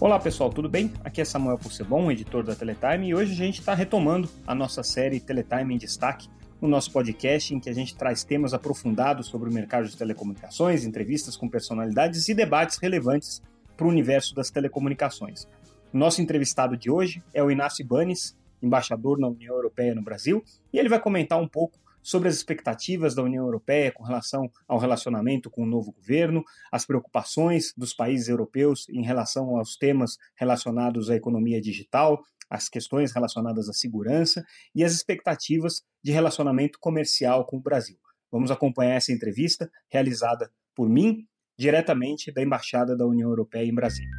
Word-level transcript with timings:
Olá 0.00 0.18
pessoal, 0.18 0.48
tudo 0.48 0.66
bem? 0.66 0.90
Aqui 1.04 1.20
é 1.20 1.24
Samuel 1.26 1.58
Possebon, 1.58 2.10
editor 2.10 2.42
da 2.42 2.56
Teletime, 2.56 3.08
e 3.08 3.14
hoje 3.14 3.32
a 3.32 3.36
gente 3.36 3.60
está 3.60 3.74
retomando 3.74 4.30
a 4.46 4.54
nossa 4.54 4.82
série 4.82 5.20
Teletime 5.20 5.74
em 5.74 5.76
Destaque, 5.76 6.26
no 6.58 6.66
nosso 6.66 6.90
podcast 6.90 7.54
em 7.54 7.60
que 7.60 7.68
a 7.68 7.74
gente 7.74 7.94
traz 7.94 8.24
temas 8.24 8.54
aprofundados 8.54 9.26
sobre 9.26 9.50
o 9.50 9.52
mercado 9.52 9.86
de 9.86 9.94
telecomunicações, 9.94 10.86
entrevistas 10.86 11.36
com 11.36 11.50
personalidades 11.50 12.26
e 12.30 12.34
debates 12.34 12.78
relevantes 12.78 13.42
para 13.76 13.86
o 13.86 13.90
universo 13.90 14.34
das 14.34 14.50
telecomunicações. 14.50 15.46
O 15.92 15.98
nosso 15.98 16.22
entrevistado 16.22 16.78
de 16.78 16.90
hoje 16.90 17.22
é 17.34 17.44
o 17.44 17.50
Inácio 17.50 17.84
Banes, 17.84 18.34
embaixador 18.62 19.18
na 19.18 19.28
União 19.28 19.54
Europeia 19.54 19.94
no 19.94 20.00
Brasil, 20.00 20.42
e 20.72 20.78
ele 20.78 20.88
vai 20.88 20.98
comentar 20.98 21.38
um 21.38 21.46
pouco 21.46 21.78
sobre 22.02 22.28
as 22.28 22.34
expectativas 22.36 23.14
da 23.14 23.22
União 23.22 23.44
Europeia 23.44 23.92
com 23.92 24.02
relação 24.02 24.50
ao 24.66 24.78
relacionamento 24.78 25.50
com 25.50 25.62
o 25.62 25.66
novo 25.66 25.92
governo, 25.92 26.44
as 26.70 26.86
preocupações 26.86 27.72
dos 27.76 27.94
países 27.94 28.28
europeus 28.28 28.88
em 28.88 29.02
relação 29.02 29.56
aos 29.56 29.76
temas 29.76 30.16
relacionados 30.36 31.10
à 31.10 31.16
economia 31.16 31.60
digital, 31.60 32.22
as 32.48 32.68
questões 32.68 33.12
relacionadas 33.12 33.68
à 33.68 33.72
segurança 33.72 34.44
e 34.74 34.82
as 34.82 34.92
expectativas 34.92 35.82
de 36.02 36.10
relacionamento 36.10 36.78
comercial 36.80 37.44
com 37.44 37.58
o 37.58 37.60
Brasil. 37.60 37.96
Vamos 38.30 38.50
acompanhar 38.50 38.94
essa 38.94 39.12
entrevista 39.12 39.70
realizada 39.88 40.50
por 40.74 40.88
mim, 40.88 41.26
diretamente 41.58 42.32
da 42.32 42.42
Embaixada 42.42 42.96
da 42.96 43.06
União 43.06 43.28
Europeia 43.28 43.66
em 43.66 43.74
Brasília. 43.74 44.10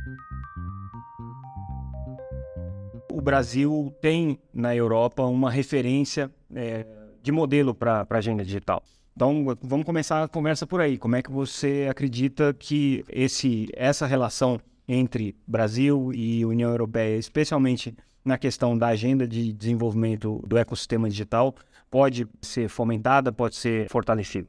O 3.12 3.22
Brasil 3.22 3.94
tem 4.02 4.40
na 4.54 4.76
Europa 4.76 5.24
uma 5.24 5.52
referência 5.52 6.32
é, 6.56 6.86
de 7.22 7.32
modelo 7.32 7.74
para 7.74 8.06
a 8.10 8.18
agenda 8.18 8.44
digital. 8.44 8.84
Então, 9.16 9.46
vamos 9.62 9.86
começar 9.86 10.24
a 10.24 10.28
conversa 10.28 10.66
por 10.66 10.82
aí. 10.82 10.98
Como 10.98 11.16
é 11.16 11.22
que 11.22 11.32
você 11.32 11.88
acredita 11.90 12.54
que 12.54 13.04
esse, 13.10 13.68
essa 13.74 14.06
relação 14.06 14.60
entre 14.88 15.36
Brasil 15.46 16.12
e 16.14 16.46
União 16.46 16.70
Europeia, 16.70 17.18
especialmente 17.18 17.96
na 18.24 18.38
questão 18.38 18.78
da 18.78 18.88
agenda 18.88 19.28
de 19.28 19.52
desenvolvimento 19.52 20.42
do 20.48 20.58
ecossistema 20.58 21.10
digital, 21.10 21.56
pode 21.90 22.28
ser 22.42 22.70
fomentada, 22.70 23.32
pode 23.32 23.56
ser 23.56 23.90
fortalecida? 23.90 24.48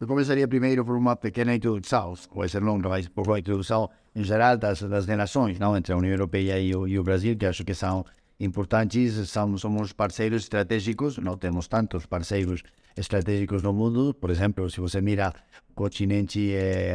Eu 0.00 0.06
começaria 0.06 0.48
primeiro 0.48 0.84
por 0.84 0.96
uma 0.96 1.14
pequena 1.14 1.54
introdução, 1.54 2.14
pode 2.32 2.50
ser 2.50 2.62
longa, 2.62 2.88
mas 2.88 3.06
por 3.08 3.26
uma 3.26 3.38
introdução 3.38 3.90
em 4.14 4.24
geral 4.24 4.56
das, 4.56 4.80
das 4.80 5.06
relações 5.06 5.58
não, 5.58 5.76
entre 5.76 5.92
a 5.92 5.96
União 5.96 6.12
Europeia 6.12 6.58
e 6.58 6.74
o, 6.74 6.88
e 6.88 6.98
o 6.98 7.02
Brasil, 7.02 7.36
que 7.36 7.44
acho 7.44 7.64
que 7.64 7.74
são 7.74 8.04
importantes, 8.40 9.28
somos, 9.28 9.60
somos 9.60 9.92
parceiros 9.92 10.44
estratégicos, 10.44 11.18
não 11.18 11.36
temos 11.36 11.68
tantos 11.68 12.06
parceiros 12.06 12.62
estratégicos 12.96 13.62
no 13.62 13.72
mundo. 13.72 14.14
Por 14.14 14.30
exemplo, 14.30 14.68
se 14.70 14.80
você 14.80 15.00
mira 15.00 15.32
o 15.68 15.74
continente 15.74 16.52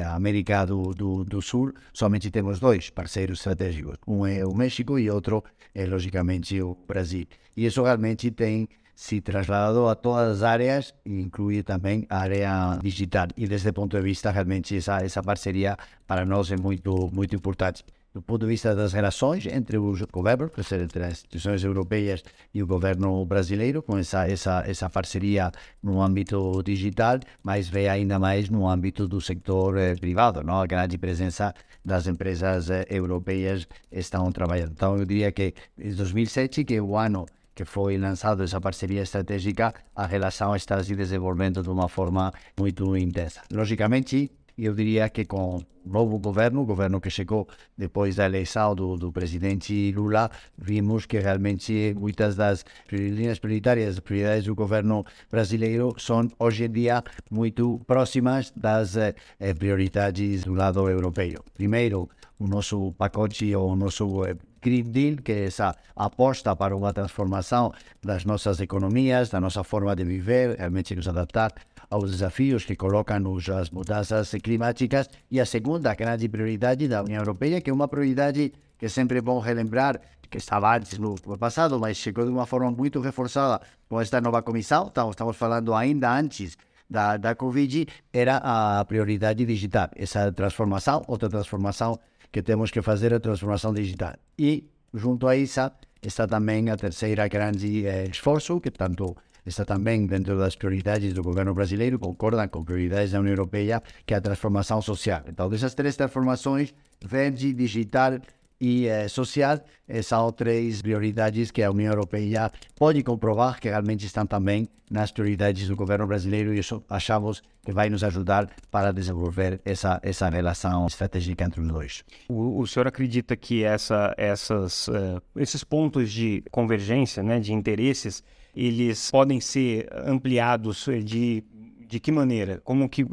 América 0.08 0.66
do, 0.66 0.92
do, 0.94 1.24
do, 1.24 1.42
Sul, 1.42 1.72
somente 1.94 2.32
temos 2.32 2.60
dois 2.60 2.90
parceiros 2.90 3.40
estratégicos. 3.40 3.98
Um 4.08 4.26
é 4.26 4.44
o 4.44 4.54
México 4.54 4.98
e 4.98 5.10
outro 5.10 5.44
é, 5.74 5.86
logicamente, 5.86 6.60
o 6.62 6.76
Brasil. 6.88 7.28
E 7.56 7.66
isso 7.66 7.84
realmente 7.84 8.32
tem 8.32 8.68
se 8.96 9.20
trasladado 9.22 9.88
a 9.90 9.96
todas 9.96 10.38
as 10.38 10.44
áreas, 10.44 10.94
inclui 11.06 11.62
também 11.64 12.08
a 12.10 12.20
área 12.20 12.80
digital. 12.82 13.28
E 13.36 13.46
desse 13.46 13.72
ponto 13.72 13.98
de 13.98 14.04
vista, 14.04 14.32
realmente, 14.32 14.78
essa, 14.78 15.04
essa 15.04 15.22
parceria 15.22 15.78
para 16.08 16.26
nós 16.26 16.50
é 16.50 16.56
muito, 16.58 17.10
muito 17.12 17.36
importante 17.36 17.84
do 18.16 18.22
ponto 18.22 18.46
de 18.46 18.48
vista 18.48 18.74
das 18.74 18.94
relações 18.94 19.46
entre 19.46 19.78
os 19.78 20.02
governos, 20.04 20.50
quer 20.56 20.62
dizer, 20.62 20.80
entre 20.80 21.04
as 21.04 21.12
instituições 21.12 21.62
europeias 21.66 22.24
e 22.54 22.64
o 22.64 22.66
governo 22.66 23.26
brasileiro, 23.26 23.84
com 23.84 23.98
essa, 23.98 24.26
essa, 24.26 24.64
essa 24.66 24.90
parceria 24.90 25.52
no 25.84 26.02
âmbito 26.02 26.64
digital, 26.64 27.20
mas 27.44 27.68
vê 27.68 27.90
ainda 27.90 28.18
mais 28.18 28.50
no 28.50 28.70
âmbito 28.70 29.06
do 29.06 29.20
setor 29.20 29.78
eh, 29.78 29.96
privado, 29.96 30.42
não? 30.42 30.62
a 30.62 30.66
grande 30.66 30.98
presença 30.98 31.54
das 31.84 32.08
empresas 32.08 32.70
eh, 32.70 32.86
europeias 32.90 33.68
estão 33.92 34.32
trabalhando. 34.32 34.72
Então, 34.72 34.96
eu 34.96 35.04
diria 35.04 35.30
que 35.34 35.54
em 35.78 35.94
2007, 35.94 36.64
que 36.64 36.76
é 36.76 36.82
o 36.82 36.96
ano 36.96 37.26
que 37.54 37.66
foi 37.66 37.98
lançado 37.98 38.44
essa 38.44 38.62
parceria 38.62 39.02
estratégica, 39.02 39.74
a 39.94 40.06
relação 40.06 40.56
está 40.56 40.82
se 40.82 40.96
desenvolvendo 40.96 41.62
de 41.62 41.70
uma 41.70 41.90
forma 41.90 42.32
muito 42.58 42.96
intensa. 42.96 43.42
Logicamente, 43.52 44.32
eu 44.58 44.74
diria 44.74 45.10
que 45.10 45.26
com 45.26 45.58
o 45.58 45.64
novo 45.86 46.18
governo, 46.18 46.62
o 46.62 46.66
governo 46.66 47.00
que 47.00 47.10
chegou 47.10 47.48
depois 47.78 48.16
da 48.16 48.26
eleição 48.26 48.74
do, 48.74 48.96
do 48.98 49.12
presidente 49.12 49.92
Lula, 49.92 50.30
vimos 50.58 51.06
que 51.06 51.20
realmente 51.20 51.94
muitas 51.98 52.36
das 52.36 52.66
linhas 52.92 53.38
prioritárias, 53.38 54.00
prioridades 54.00 54.46
do 54.46 54.56
governo 54.56 55.06
brasileiro 55.30 55.94
são 55.98 56.30
hoje 56.40 56.66
em 56.66 56.72
dia 56.72 57.04
muito 57.30 57.80
próximas 57.86 58.52
das 58.56 58.96
eh, 58.96 59.14
prioridades 59.58 60.44
do 60.44 60.54
lado 60.54 60.90
europeu. 60.90 61.44
Primeiro, 61.54 62.10
o 62.40 62.48
nosso 62.48 62.94
pacote, 62.94 63.56
o 63.56 63.76
nosso 63.76 64.26
eh, 64.26 64.36
Green 64.62 64.84
Deal, 64.84 65.18
que 65.18 65.32
é 65.32 65.46
essa 65.46 65.76
aposta 65.96 66.56
para 66.56 66.76
uma 66.76 66.92
transformação 66.92 67.72
das 68.04 68.26
nossas 68.26 68.60
economias, 68.60 69.30
da 69.30 69.40
nossa 69.40 69.64
forma 69.64 69.96
de 69.96 70.04
viver, 70.04 70.58
realmente 70.58 70.96
nos 70.96 71.08
adaptar 71.08 71.54
aos 71.96 72.12
desafios 72.12 72.66
que 72.66 72.76
colocam 72.76 73.38
as 73.60 73.70
mudanças 73.70 74.30
climáticas 74.44 75.10
e 75.32 75.40
a 75.40 75.46
segunda 75.46 75.96
grande 75.96 76.28
prioridade 76.28 76.88
da 76.88 77.02
União 77.02 77.22
Europeia, 77.22 77.62
que 77.62 77.70
é 77.70 77.74
uma 77.74 77.88
prioridade 77.88 78.52
que 78.78 78.90
sempre 78.90 79.22
bom 79.22 79.40
relembrar, 79.40 80.02
que 80.30 80.38
estava 80.38 80.76
antes 80.76 80.98
no 81.00 81.16
passado, 81.38 81.80
mas 81.80 81.96
chegou 81.96 82.26
de 82.26 82.32
uma 82.32 82.46
forma 82.46 82.70
muito 82.70 83.00
reforçada 83.00 83.62
com 83.88 84.02
esta 84.02 84.20
nova 84.20 84.42
comissão, 84.42 84.88
estamos, 84.88 85.14
estamos 85.14 85.38
falando 85.38 85.74
ainda 85.74 86.12
antes 86.12 86.58
da, 86.90 87.16
da 87.16 87.34
Covid, 87.34 87.88
era 88.12 88.42
a 88.44 88.84
prioridade 88.84 89.46
digital, 89.46 89.90
essa 89.96 90.32
transformação, 90.34 91.02
outra 91.08 91.30
transformação 91.30 91.98
que 92.30 92.42
temos 92.42 92.72
que 92.72 92.82
fazer, 92.82 93.14
a 93.14 93.20
transformação 93.20 93.74
digital. 93.74 94.16
E, 94.38 94.70
junto 94.94 95.28
a 95.28 95.38
isso, 95.38 95.62
está 96.02 96.28
também 96.28 96.70
a 96.70 96.76
terceira 96.76 97.28
grande 97.30 97.88
eh, 97.88 98.06
esforço, 98.12 98.60
que 98.60 98.70
tanto 98.70 99.16
está 99.46 99.66
também 99.66 100.06
dentro 100.06 100.38
das 100.38 100.56
prioridades 100.56 101.14
do 101.14 101.22
governo 101.22 101.54
brasileiro, 101.54 102.00
concordam 102.00 102.48
com 102.48 102.64
prioridades 102.64 103.12
da 103.12 103.20
União 103.20 103.34
Europeia, 103.34 103.82
que 104.06 104.14
é 104.14 104.18
a 104.18 104.22
transformação 104.22 104.82
social. 104.82 105.22
Então, 105.28 105.50
dessas 105.50 105.74
três 105.74 105.96
transformações, 105.96 106.74
verde, 107.04 107.54
digital 107.54 108.20
e 108.60 108.88
eh, 108.88 109.08
social, 109.08 109.60
são 110.02 110.32
três 110.32 110.82
prioridades 110.82 111.52
que 111.52 111.62
a 111.62 111.70
União 111.70 111.92
Europeia 111.92 112.52
pode 112.76 113.04
comprovar 113.04 113.60
que 113.60 113.70
realmente 113.70 114.06
estão 114.06 114.26
também 114.26 114.68
nas 114.90 115.12
prioridades 115.12 115.68
do 115.68 115.76
governo 115.76 116.06
brasileiro 116.06 116.54
e 116.54 116.60
isso 116.60 116.84
achamos 116.90 117.42
que 117.64 117.72
vai 117.72 117.90
nos 117.90 118.04
ajudar 118.04 118.50
para 118.70 118.92
desenvolver 118.92 119.60
essa, 119.66 120.00
essa 120.04 120.30
relação 120.30 120.86
estratégica 120.86 121.44
entre 121.44 121.62
os 121.62 121.68
dois. 121.68 122.04
O, 122.30 122.60
o 122.60 122.68
senhor 122.68 122.88
acredita 122.88 123.36
que 123.36 123.64
essa, 123.64 124.14
essas, 124.18 124.88
uh, 124.88 125.22
esses 125.36 125.64
pontos 125.64 126.12
de 126.12 126.44
convergência, 126.52 127.24
né, 127.24 127.40
de 127.40 127.54
interesses, 127.54 128.24
eles 128.56 129.12
podem 129.12 129.42
ser 129.42 129.88
ampliados 129.92 130.88
de, 131.04 131.44
de 131.88 132.00
que 132.00 132.12
maneira? 132.12 132.62
Como 132.64 132.88
que, 132.88 133.04
uh, 133.04 133.08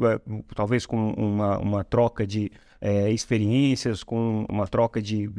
talvez 0.55 0.85
com 0.85 1.11
uma, 1.11 1.57
uma 1.57 1.83
troca 1.83 2.25
de 2.25 2.51
uh, 2.81 3.07
experiências, 3.09 4.03
com 4.03 4.45
uma 4.49 4.67
troca 4.67 5.01
de 5.01 5.29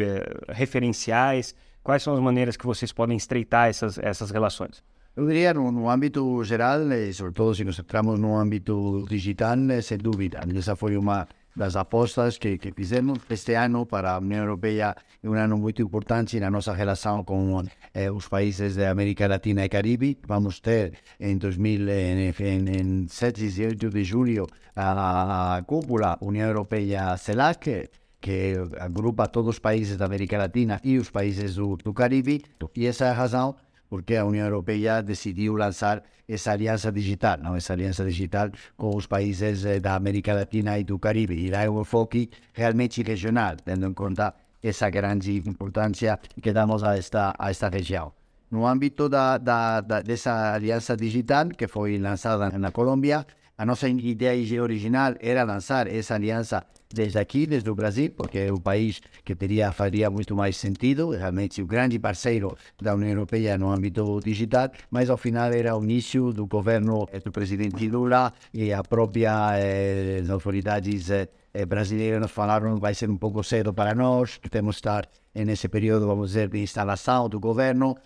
referenciais? 0.49 1.55
Quais 1.83 2.03
são 2.03 2.15
as 2.15 2.21
maneiras 2.21 2.57
que 2.57 2.67
vocês 2.67 2.93
podem 2.93 3.17
estreitar 3.17 3.69
essas, 3.69 3.99
essas 3.99 4.31
relações? 4.31 4.83
Eu 5.17 5.27
diria 5.27 5.55
no, 5.55 5.71
no 5.71 5.89
âmbito 5.89 6.43
geral, 6.43 6.81
sobretudo 7.13 7.55
se 7.55 7.65
nos 7.65 7.77
centramos 7.77 8.19
no 8.19 8.37
âmbito 8.37 9.05
digital, 9.09 9.57
sem 9.81 9.97
dúvida. 9.97 10.41
Essa 10.57 10.75
foi 10.75 10.97
uma 10.97 11.29
das 11.57 11.77
apostas 11.77 12.39
que, 12.39 12.59
que 12.59 12.73
fizemos 12.73 13.19
este 13.31 13.55
ano 13.55 13.87
para 13.87 14.15
a 14.15 14.19
União 14.19 14.43
Europeia. 14.43 14.95
É 15.23 15.29
um 15.29 15.35
ano 15.35 15.57
muito 15.57 15.81
importante 15.83 16.39
na 16.41 16.51
nossa 16.51 16.73
relação 16.73 17.25
com 17.25 17.63
eh, 17.95 18.11
os 18.11 18.29
países 18.29 18.77
da 18.77 18.91
América 18.91 19.27
Latina 19.27 19.65
e 19.65 19.69
Caribe. 19.69 20.19
Vamos 20.27 20.61
ter 20.61 20.95
em 21.19 21.39
2000, 21.39 21.89
em, 21.89 22.35
em, 22.39 23.05
em 23.05 23.09
7 23.09 23.47
e 23.47 23.67
8 23.67 23.91
de 23.91 24.05
julho, 24.05 24.47
a, 24.75 25.57
a 25.57 25.63
cúpula 25.63 26.19
União 26.21 26.49
Europeia-CELAC, 26.49 27.89
que 28.21 28.55
agrupa 28.81 29.29
todos 29.29 29.51
os 29.51 29.59
países 29.59 29.97
da 29.97 30.07
América 30.07 30.39
Latina 30.39 30.81
e 30.83 30.99
os 30.99 31.11
países 31.11 31.57
do, 31.57 31.77
do 31.77 31.93
Caribe. 31.93 32.43
E 32.75 32.87
essa 32.87 33.05
é 33.05 33.11
a 33.11 33.13
razão 33.13 33.55
porque 33.95 34.17
a 34.17 34.25
União 34.25 34.45
Europeia 34.45 35.01
decidiu 35.01 35.55
lançar 35.55 36.03
essa 36.29 36.51
aliança 36.51 36.91
digital, 36.91 37.39
não? 37.39 37.55
essa 37.55 37.75
aliança 37.75 38.05
digital 38.05 38.51
com 38.77 38.91
os 38.97 39.07
países 39.07 39.65
eh, 39.65 39.79
da 39.79 39.95
América 39.95 40.35
Latina 40.35 40.77
e 40.77 40.83
do 40.83 40.99
Caribe. 40.99 41.37
E 41.37 41.49
lá 41.49 41.63
é 41.63 41.71
um 41.71 41.81
enfoque 41.81 42.29
realmente 42.53 43.05
regional, 43.05 43.55
tendo 43.65 43.87
em 43.87 43.95
conta 43.95 44.35
essa 44.61 44.91
grande 44.91 45.41
importância 45.47 46.19
que 46.43 46.53
damos 46.53 46.83
a 46.83 46.99
esta, 46.99 47.37
a 47.39 47.51
esta 47.51 47.69
região. 47.69 48.13
No 48.51 48.67
âmbito 48.67 49.09
da, 49.09 49.39
da, 49.39 49.81
da, 49.81 50.03
dessa 50.03 50.55
aliança 50.55 50.97
digital, 50.97 51.51
que 51.51 51.69
foi 51.69 51.97
lançada 51.97 52.51
na 52.59 52.73
Colômbia, 52.73 53.25
a 53.57 53.65
nossa 53.65 53.89
ideia 53.89 54.63
original 54.63 55.15
era 55.21 55.45
lançar 55.45 55.87
essa 55.87 56.15
aliança 56.15 56.65
desde 56.93 57.19
aqui, 57.19 57.47
desde 57.47 57.69
o 57.69 57.75
Brasil, 57.75 58.13
porque 58.17 58.39
é 58.39 58.53
o 58.53 58.61
país 58.61 59.01
que 59.25 59.35
teria, 59.35 59.73
faria 59.73 60.09
muito 60.09 60.35
mais 60.35 60.57
sentido, 60.57 61.11
realmente 61.11 61.61
o 61.61 61.67
grande 61.67 61.99
parceiro 61.99 62.57
da 62.81 62.95
União 62.95 63.11
Europeia 63.11 63.59
no 63.59 63.71
âmbito 63.71 64.21
digital, 64.21 64.71
mas 64.91 65.11
ao 65.11 65.17
final 65.17 65.53
era 65.53 65.77
o 65.77 65.83
início 65.83 66.33
do 66.33 66.47
governo 66.47 67.07
do 67.25 67.33
presidente 67.33 67.89
Lula 67.89 68.33
e 68.53 68.73
a 68.73 68.83
própria 68.83 69.59
eh, 69.59 70.23
autoridades 70.31 71.11
eh, 71.11 71.29
eh, 71.53 71.67
brasileiros 71.67 72.21
nos 72.21 72.31
falaram 72.31 72.77
vai 72.77 72.95
ser 72.95 73.11
um 73.11 73.17
pouco 73.17 73.43
cedo 73.43 73.75
para 73.75 73.95
nós, 73.95 74.39
temos 74.51 74.77
que 74.77 74.81
estar 74.81 75.09
nesse 75.35 75.69
período, 75.69 76.07
vamos 76.07 76.29
dizer, 76.29 76.49
de 76.49 76.59
instalação 76.61 77.29
do 77.29 77.41
governo. 77.41 77.97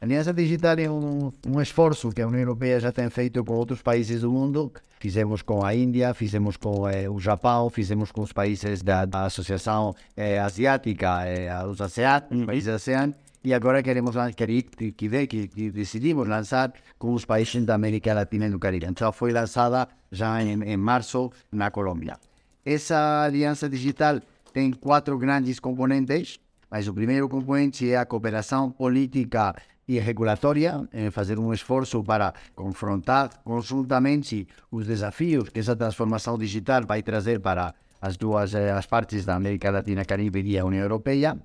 A 0.00 0.04
Aliança 0.04 0.32
Digital 0.32 0.78
é 0.78 0.88
um, 0.88 1.32
um 1.44 1.60
esforço 1.60 2.10
que 2.10 2.22
a 2.22 2.26
União 2.28 2.40
Europeia 2.40 2.78
já 2.78 2.92
tem 2.92 3.10
feito 3.10 3.44
com 3.44 3.54
outros 3.54 3.82
países 3.82 4.20
do 4.20 4.30
mundo. 4.30 4.72
Fizemos 5.00 5.42
com 5.42 5.64
a 5.64 5.74
Índia, 5.74 6.14
fizemos 6.14 6.56
com 6.56 6.88
eh, 6.88 7.10
o 7.10 7.18
Japão, 7.18 7.68
fizemos 7.68 8.12
com 8.12 8.20
os 8.20 8.32
países 8.32 8.80
da, 8.80 9.04
da 9.04 9.24
Associação 9.24 9.92
eh, 10.16 10.38
Asiática, 10.38 11.26
eh, 11.26 11.50
os 11.66 11.80
ASEAN, 11.80 12.22
os 12.30 12.44
países 12.44 12.68
ASEAN, 12.68 13.12
e 13.42 13.52
agora 13.52 13.82
queremos 13.82 14.14
que, 14.36 14.62
que, 14.92 15.26
que, 15.26 15.48
que 15.48 15.70
decidimos 15.72 16.28
lançar 16.28 16.72
com 16.96 17.12
os 17.12 17.24
países 17.24 17.66
da 17.66 17.74
América 17.74 18.14
Latina 18.14 18.46
e 18.46 18.50
do 18.50 18.58
Caribe. 18.60 18.86
Então 18.86 19.12
foi 19.12 19.32
lançada 19.32 19.88
já 20.12 20.40
em, 20.40 20.62
em 20.62 20.76
março 20.76 21.32
na 21.50 21.72
Colômbia. 21.72 22.20
Essa 22.64 23.24
aliança 23.24 23.68
digital 23.68 24.20
tem 24.52 24.70
quatro 24.70 25.18
grandes 25.18 25.58
componentes, 25.58 26.38
mas 26.70 26.86
o 26.86 26.94
primeiro 26.94 27.28
componente 27.28 27.90
é 27.90 27.96
a 27.96 28.06
cooperação 28.06 28.70
política 28.70 29.56
e 29.88 29.98
regulatória, 29.98 30.86
em 30.92 31.10
fazer 31.10 31.38
um 31.38 31.52
esforço 31.52 32.04
para 32.04 32.34
confrontar 32.54 33.30
conjuntamente 33.42 34.46
os 34.70 34.86
desafios 34.86 35.48
que 35.48 35.60
essa 35.60 35.74
transformação 35.74 36.36
digital 36.36 36.82
vai 36.86 37.02
trazer 37.02 37.40
para 37.40 37.74
as 38.00 38.16
duas 38.16 38.54
as 38.54 38.86
partes 38.86 39.24
da 39.24 39.34
América 39.34 39.70
Latina, 39.70 40.04
Caribe 40.04 40.42
e 40.42 40.58
a 40.58 40.64
União 40.64 40.82
Europeia. 40.82 41.36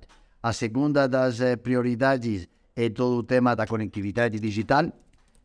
A 0.42 0.52
segunda 0.52 1.08
das 1.08 1.38
prioridades 1.62 2.46
é 2.76 2.90
todo 2.90 3.16
o 3.16 3.22
tema 3.22 3.56
da 3.56 3.66
conectividade 3.66 4.38
digital, 4.38 4.92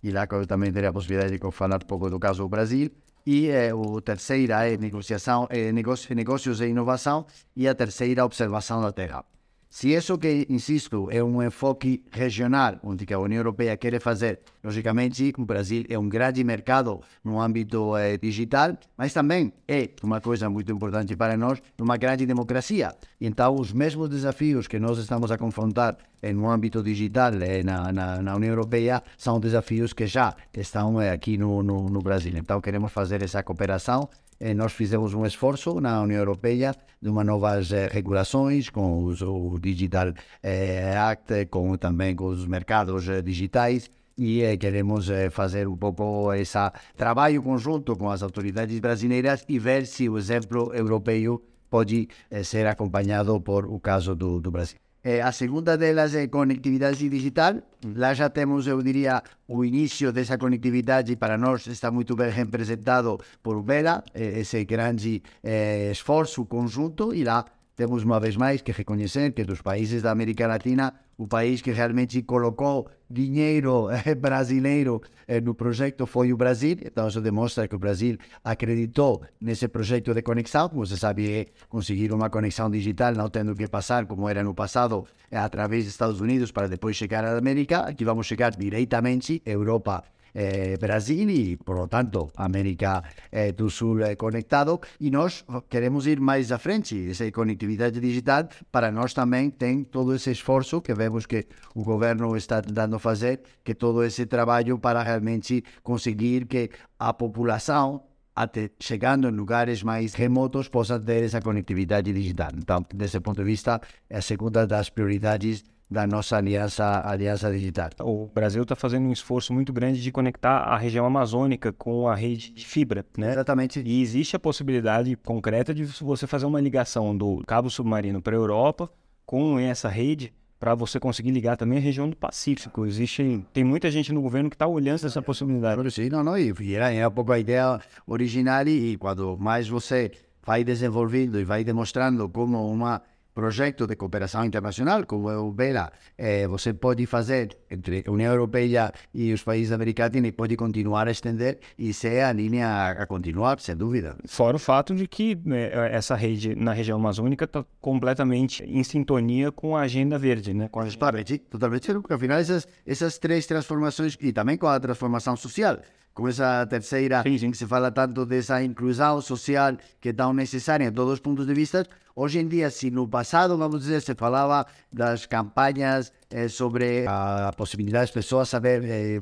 e 0.03 0.11
lá 0.11 0.27
eu 0.29 0.45
também 0.45 0.71
teria 0.71 0.89
a 0.89 0.93
possibilidade 0.93 1.37
de 1.37 1.51
falar 1.51 1.79
pouco 1.85 2.09
do 2.09 2.19
caso 2.19 2.43
do 2.43 2.49
Brasil. 2.49 2.91
E 3.25 3.49
eh, 3.49 3.73
o 3.73 4.01
terceira 4.01 4.67
é 4.67 4.77
negociação, 4.77 5.47
negócio, 5.73 6.15
negócios 6.15 6.61
e 6.61 6.67
inovação, 6.67 7.25
e 7.55 7.67
a 7.67 7.75
terceira, 7.75 8.25
observação 8.25 8.81
da 8.81 8.91
terra. 8.91 9.23
Se 9.71 9.93
isso 9.93 10.17
que, 10.17 10.47
insisto, 10.49 11.09
é 11.11 11.23
um 11.23 11.43
enfoque 11.43 12.03
regional, 12.11 12.79
onde 12.83 13.05
a 13.13 13.19
União 13.19 13.37
Europeia 13.41 13.77
quer 13.77 14.01
fazer, 14.01 14.39
logicamente, 14.63 15.31
o 15.37 15.45
Brasil 15.45 15.85
é 15.87 15.97
um 15.97 16.09
grande 16.09 16.43
mercado 16.43 17.01
no 17.23 17.39
âmbito 17.39 17.95
eh, 17.95 18.17
digital, 18.17 18.75
mas 18.97 19.13
também 19.13 19.53
é 19.67 19.91
uma 20.01 20.19
coisa 20.19 20.49
muito 20.49 20.71
importante 20.71 21.15
para 21.15 21.37
nós, 21.37 21.61
uma 21.79 21.97
grande 21.97 22.25
democracia. 22.25 22.95
Então, 23.21 23.53
os 23.53 23.71
mesmos 23.71 24.09
desafios 24.09 24.67
que 24.67 24.79
nós 24.79 24.97
estamos 24.97 25.31
a 25.31 25.37
confrontar 25.37 25.97
no 26.33 26.49
âmbito 26.49 26.81
digital 26.81 27.33
eh, 27.39 27.61
na, 27.63 27.91
na, 27.91 28.21
na, 28.23 28.35
União 28.35 28.49
Europeia 28.49 29.03
são 29.17 29.39
desafios 29.39 29.93
que 29.93 30.07
já 30.07 30.35
estão 30.51 30.99
eh, 30.99 31.11
aqui 31.11 31.37
no, 31.37 31.61
no, 31.61 31.89
no 31.89 32.01
Brasil. 32.01 32.33
Então, 32.35 32.59
queremos 32.59 32.91
fazer 32.91 33.21
essa 33.21 33.43
cooperação 33.43 34.09
eh, 34.11 34.28
nós 34.55 34.71
fizemos 34.71 35.13
um 35.13 35.25
esforço 35.25 35.81
na 35.81 36.01
União 36.01 36.19
Europeia 36.19 36.73
de 37.01 37.09
uma 37.09 37.23
novas 37.23 37.71
eh, 37.71 37.87
regulações 37.91 38.69
com 38.69 39.03
os, 39.03 39.21
o 39.21 39.57
Digital 39.59 40.13
eh, 40.41 40.97
Act, 40.97 41.47
com 41.47 41.75
também 41.77 42.15
com 42.15 42.25
os 42.27 42.45
mercados 42.45 43.07
eh, 43.09 43.21
digitais 43.21 43.89
e 44.17 44.41
eh, 44.41 44.57
queremos 44.57 45.09
eh, 45.09 45.29
fazer 45.29 45.67
um 45.67 45.77
pouco 45.77 46.33
esse 46.33 46.57
trabalho 46.95 47.41
conjunto 47.41 47.95
com 47.95 48.09
as 48.09 48.23
autoridades 48.23 48.79
brasileiras 48.79 49.45
e 49.47 49.59
ver 49.59 49.85
se 49.85 50.09
o 50.09 50.17
exemplo 50.17 50.73
europeu 50.73 51.41
pode 51.69 52.09
ser 52.43 52.65
acompanhado 52.65 53.39
por 53.41 53.65
o 53.65 53.79
caso 53.79 54.15
do, 54.15 54.41
do 54.41 54.49
Brasil. 54.49 54.88
Eh, 55.03 55.21
a 55.21 55.31
segunda 55.31 55.77
delas 55.77 56.13
é 56.13 56.27
conectividade 56.27 57.07
digital. 57.07 57.61
Lá 57.95 58.13
já 58.13 58.29
temos, 58.29 58.67
eu 58.67 58.81
diria, 58.81 59.23
o 59.47 59.63
início 59.63 60.11
dessa 60.11 60.37
conectividade 60.37 61.15
para 61.15 61.37
nós 61.37 61.67
está 61.67 61.89
muito 61.89 62.15
bem 62.15 62.29
representado 62.29 63.17
por 63.41 63.63
Vela, 63.63 64.03
eh, 64.13 64.39
esse 64.41 64.65
grande 64.65 65.23
eh, 65.41 65.89
esforço 65.91 66.45
conjunto, 66.45 67.13
e 67.13 67.23
lá 67.23 67.45
temos 67.77 68.03
uma 68.03 68.19
vez 68.19 68.35
mais 68.35 68.61
que 68.61 68.73
reconhecer 68.73 69.31
que 69.31 69.45
dos 69.45 69.61
países 69.61 70.01
da 70.01 70.11
América 70.11 70.45
Latina, 70.45 70.93
o 71.19 71.27
país 71.27 71.61
que 71.61 71.71
realmente 71.73 72.23
colocou 72.23 72.87
dinheiro 73.09 73.89
brasileiro 74.17 75.01
no 75.43 75.53
projeto 75.53 76.07
foi 76.07 76.31
o 76.31 76.37
Brasil. 76.37 76.77
Então, 76.81 77.09
isso 77.09 77.19
demonstra 77.19 77.67
que 77.67 77.75
o 77.75 77.79
Brasil 77.79 78.17
acreditou 78.41 79.21
nesse 79.41 79.67
projeto 79.67 80.13
de 80.13 80.21
conexão. 80.21 80.69
Como 80.69 80.85
você 80.85 80.95
sabe, 80.95 81.29
é 81.29 81.45
conseguir 81.67 82.13
uma 82.13 82.29
conexão 82.29 82.69
digital, 82.71 83.13
não 83.13 83.29
tendo 83.29 83.53
que 83.53 83.67
passar, 83.67 84.05
como 84.05 84.29
era 84.29 84.41
no 84.41 84.53
passado, 84.53 85.05
através 85.29 85.83
dos 85.83 85.93
Estados 85.93 86.21
Unidos 86.21 86.53
para 86.53 86.69
depois 86.69 86.95
chegar 86.95 87.25
à 87.25 87.37
América. 87.37 87.81
Aqui 87.81 88.05
vamos 88.05 88.25
chegar 88.25 88.51
diretamente 88.51 89.43
à 89.45 89.49
Europa 89.49 90.05
eh, 90.33 90.77
Brasil 90.77 91.29
e, 91.29 91.57
por 91.57 91.75
lo 91.75 91.87
tanto, 91.87 92.31
América 92.35 93.03
eh, 93.31 93.51
do 93.51 93.69
Sul 93.69 94.03
eh, 94.03 94.15
conectado. 94.15 94.79
E 94.99 95.09
nós 95.09 95.45
queremos 95.69 96.07
ir 96.07 96.19
mais 96.19 96.51
à 96.51 96.57
frente. 96.57 97.09
Essa 97.09 97.31
conectividade 97.31 97.99
digital, 97.99 98.47
para 98.71 98.91
nós 98.91 99.13
também 99.13 99.49
tem 99.49 99.83
todo 99.83 100.13
esse 100.13 100.31
esforço 100.31 100.81
que 100.81 100.93
vemos 100.93 101.25
que 101.25 101.47
o 101.75 101.83
governo 101.83 102.35
está 102.35 102.61
tentando 102.61 102.99
fazer, 102.99 103.41
que 103.63 103.73
todo 103.73 104.03
esse 104.03 104.25
trabalho 104.25 104.79
para 104.79 105.03
realmente 105.03 105.63
conseguir 105.83 106.45
que 106.45 106.69
a 106.97 107.13
população 107.13 108.03
até 108.39 108.69
chegando 108.79 109.27
em 109.27 109.31
lugares 109.31 109.83
mais 109.83 110.13
remotos, 110.13 110.69
possa 110.69 110.97
ter 110.97 111.23
essa 111.23 111.41
conectividade 111.41 112.13
digital. 112.13 112.51
Então, 112.55 112.85
desse 112.93 113.19
ponto 113.19 113.39
de 113.39 113.43
vista, 113.43 113.81
é 114.09 114.17
a 114.17 114.21
segunda 114.21 114.65
das 114.65 114.89
prioridades 114.89 115.61
da 115.89 116.05
nossa 116.05 116.37
aliança, 116.37 117.01
aliança 117.03 117.51
digital. 117.51 117.89
O 118.01 118.27
Brasil 118.27 118.61
está 118.61 118.75
fazendo 118.75 119.07
um 119.07 119.11
esforço 119.11 119.51
muito 119.53 119.73
grande 119.73 120.01
de 120.01 120.11
conectar 120.11 120.59
a 120.59 120.77
região 120.77 121.05
amazônica 121.05 121.73
com 121.73 122.07
a 122.07 122.13
rede 122.13 122.51
de 122.51 122.65
fibra, 122.65 123.03
né? 123.17 123.31
Exatamente. 123.31 123.81
E 123.81 124.01
existe 124.01 124.35
a 124.35 124.39
possibilidade 124.39 125.15
concreta 125.15 125.73
de 125.73 125.85
você 125.85 126.27
fazer 126.27 126.45
uma 126.45 126.61
ligação 126.61 127.17
do 127.17 127.43
cabo 127.47 127.69
submarino 127.69 128.21
para 128.21 128.35
a 128.35 128.39
Europa 128.39 128.89
com 129.25 129.57
essa 129.57 129.89
rede 129.89 130.31
para 130.59 130.75
você 130.75 130.99
conseguir 130.99 131.31
ligar 131.31 131.55
também 131.55 131.77
a 131.77 131.81
região 131.81 132.09
do 132.09 132.15
Pacífico. 132.15 132.85
Existe, 132.85 133.43
tem 133.53 133.63
muita 133.63 133.89
gente 133.89 134.11
no 134.11 134.21
governo 134.21 134.49
que 134.49 134.55
está 134.55 134.67
olhando 134.67 135.05
essa 135.05 135.21
possibilidade. 135.21 135.89
Sim, 135.89 136.09
não, 136.09 136.23
não, 136.23 136.37
e 136.37 136.53
era 136.75 137.07
um 137.07 137.11
pouco 137.11 137.31
a 137.31 137.39
ideia 137.39 137.79
original 138.05 138.67
e 138.67 138.97
quando 138.97 139.37
mais 139.37 139.69
você 139.69 140.11
vai 140.43 140.63
desenvolvendo 140.63 141.39
e 141.39 141.45
vai 141.45 141.63
demonstrando 141.63 142.27
como 142.27 142.69
uma 142.69 143.01
projeto 143.39 143.87
de 143.87 143.95
cooperação 143.95 144.43
internacional, 144.43 145.05
como 145.05 145.29
é 145.29 145.37
o 145.37 145.51
BELA, 145.51 145.91
eh, 146.17 146.45
você 146.47 146.73
pode 146.73 147.05
fazer 147.05 147.57
entre 147.71 148.03
a 148.05 148.11
União 148.11 148.31
Europeia 148.33 148.91
e 149.13 149.31
os 149.31 149.41
países 149.41 149.69
da 149.69 149.75
América 149.75 150.03
Latina 150.03 150.27
e 150.27 150.31
pode 150.31 150.57
continuar 150.57 151.07
a 151.07 151.11
estender 151.11 151.59
e 151.77 151.93
ser 151.93 152.21
a 152.23 152.33
linha 152.33 152.89
a 152.91 153.05
continuar, 153.05 153.59
sem 153.61 153.75
dúvida. 153.75 154.17
Fora 154.27 154.57
o 154.57 154.59
fato 154.59 154.93
de 154.93 155.07
que 155.07 155.37
né, 155.45 155.69
essa 155.93 156.15
rede 156.15 156.53
na 156.53 156.73
região 156.73 156.99
amazônica 156.99 157.45
está 157.45 157.65
completamente 157.79 158.63
em 158.63 158.83
sintonia 158.83 159.51
com 159.51 159.77
a 159.77 159.81
agenda 159.81 160.17
verde, 160.17 160.53
né? 160.53 160.67
Com 160.67 160.81
a. 160.81 160.85
Totalmente, 160.89 161.37
totalmente, 161.37 161.93
porque 161.93 162.13
afinal 162.13 162.39
essas, 162.39 162.67
essas 162.85 163.17
três 163.17 163.45
transformações 163.45 164.17
e 164.19 164.33
também 164.33 164.57
com 164.57 164.67
a 164.67 164.79
transformação 164.79 165.35
social, 165.37 165.79
com 166.19 166.27
essa 166.27 166.65
terceira, 166.67 167.23
sim, 167.23 167.37
sim. 167.37 167.51
que 167.51 167.57
se 167.57 167.65
fala 167.65 167.91
tanto 167.91 168.25
dessa 168.25 168.61
inclusão 168.63 169.21
social 169.21 169.77
que 170.01 170.09
é 170.09 170.13
tão 170.13 170.33
necessária 170.33 170.85
em 170.85 170.91
todos 170.91 171.13
os 171.13 171.19
pontos 171.19 171.47
de 171.47 171.53
vista, 171.53 171.85
hoje 172.15 172.39
em 172.39 172.47
dia, 172.47 172.69
se 172.69 172.91
no 172.91 173.07
passado, 173.07 173.57
vamos 173.57 173.81
dizer, 173.81 174.01
se 174.01 174.13
falava 174.13 174.65
das 174.91 175.25
campanhas 175.25 176.11
eh, 176.29 176.47
sobre 176.47 177.05
a 177.07 177.53
possibilidade 177.55 178.03
das 178.03 178.11
pessoas 178.11 178.49
saber, 178.49 178.83
eh, 178.83 179.21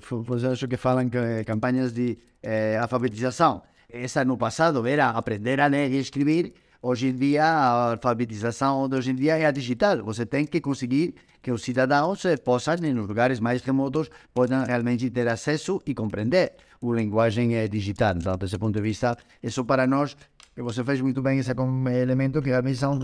acho 0.51 0.67
que 0.67 0.77
falam 0.77 1.09
eh, 1.13 1.43
campanhas 1.43 1.93
de 1.93 2.17
eh, 2.41 2.77
alfabetização. 2.77 3.61
Essa 3.89 4.25
no 4.25 4.37
passado 4.37 4.85
era 4.85 5.09
aprender 5.11 5.61
a 5.61 5.67
ler 5.67 5.91
e 5.91 5.97
escrever, 5.97 6.53
Hoje 6.81 7.07
em 7.07 7.15
dia, 7.15 7.43
a 7.43 7.91
alfabetização 7.91 8.87
hoje 8.91 9.11
em 9.11 9.15
dia 9.15 9.37
é 9.37 9.51
digital. 9.51 10.03
Você 10.03 10.25
tem 10.25 10.45
que 10.45 10.61
conseguir 10.61 11.15
que 11.41 11.51
os 11.51 11.63
cidadãos 11.63 12.21
possam, 12.43 12.75
nos 12.75 13.07
lugares 13.07 13.39
mais 13.39 13.63
remotos, 13.63 14.09
possam 14.33 14.63
realmente 14.63 15.09
ter 15.09 15.27
acesso 15.27 15.81
e 15.87 15.95
compreender 15.95 16.53
a 16.81 16.87
linguagem 16.93 17.49
digital. 17.67 18.13
Então, 18.15 18.37
desse 18.37 18.57
ponto 18.59 18.75
de 18.75 18.81
vista, 18.81 19.17
isso 19.41 19.65
para 19.65 19.87
nós, 19.87 20.15
você 20.55 20.83
fez 20.83 21.01
muito 21.01 21.21
bem 21.21 21.39
esse 21.39 21.51
elemento, 21.51 22.41
que 22.41 22.49
realmente 22.49 22.77
são 22.77 22.99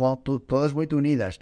todas 0.48 0.72
muito 0.72 0.96
unidas. 0.96 1.40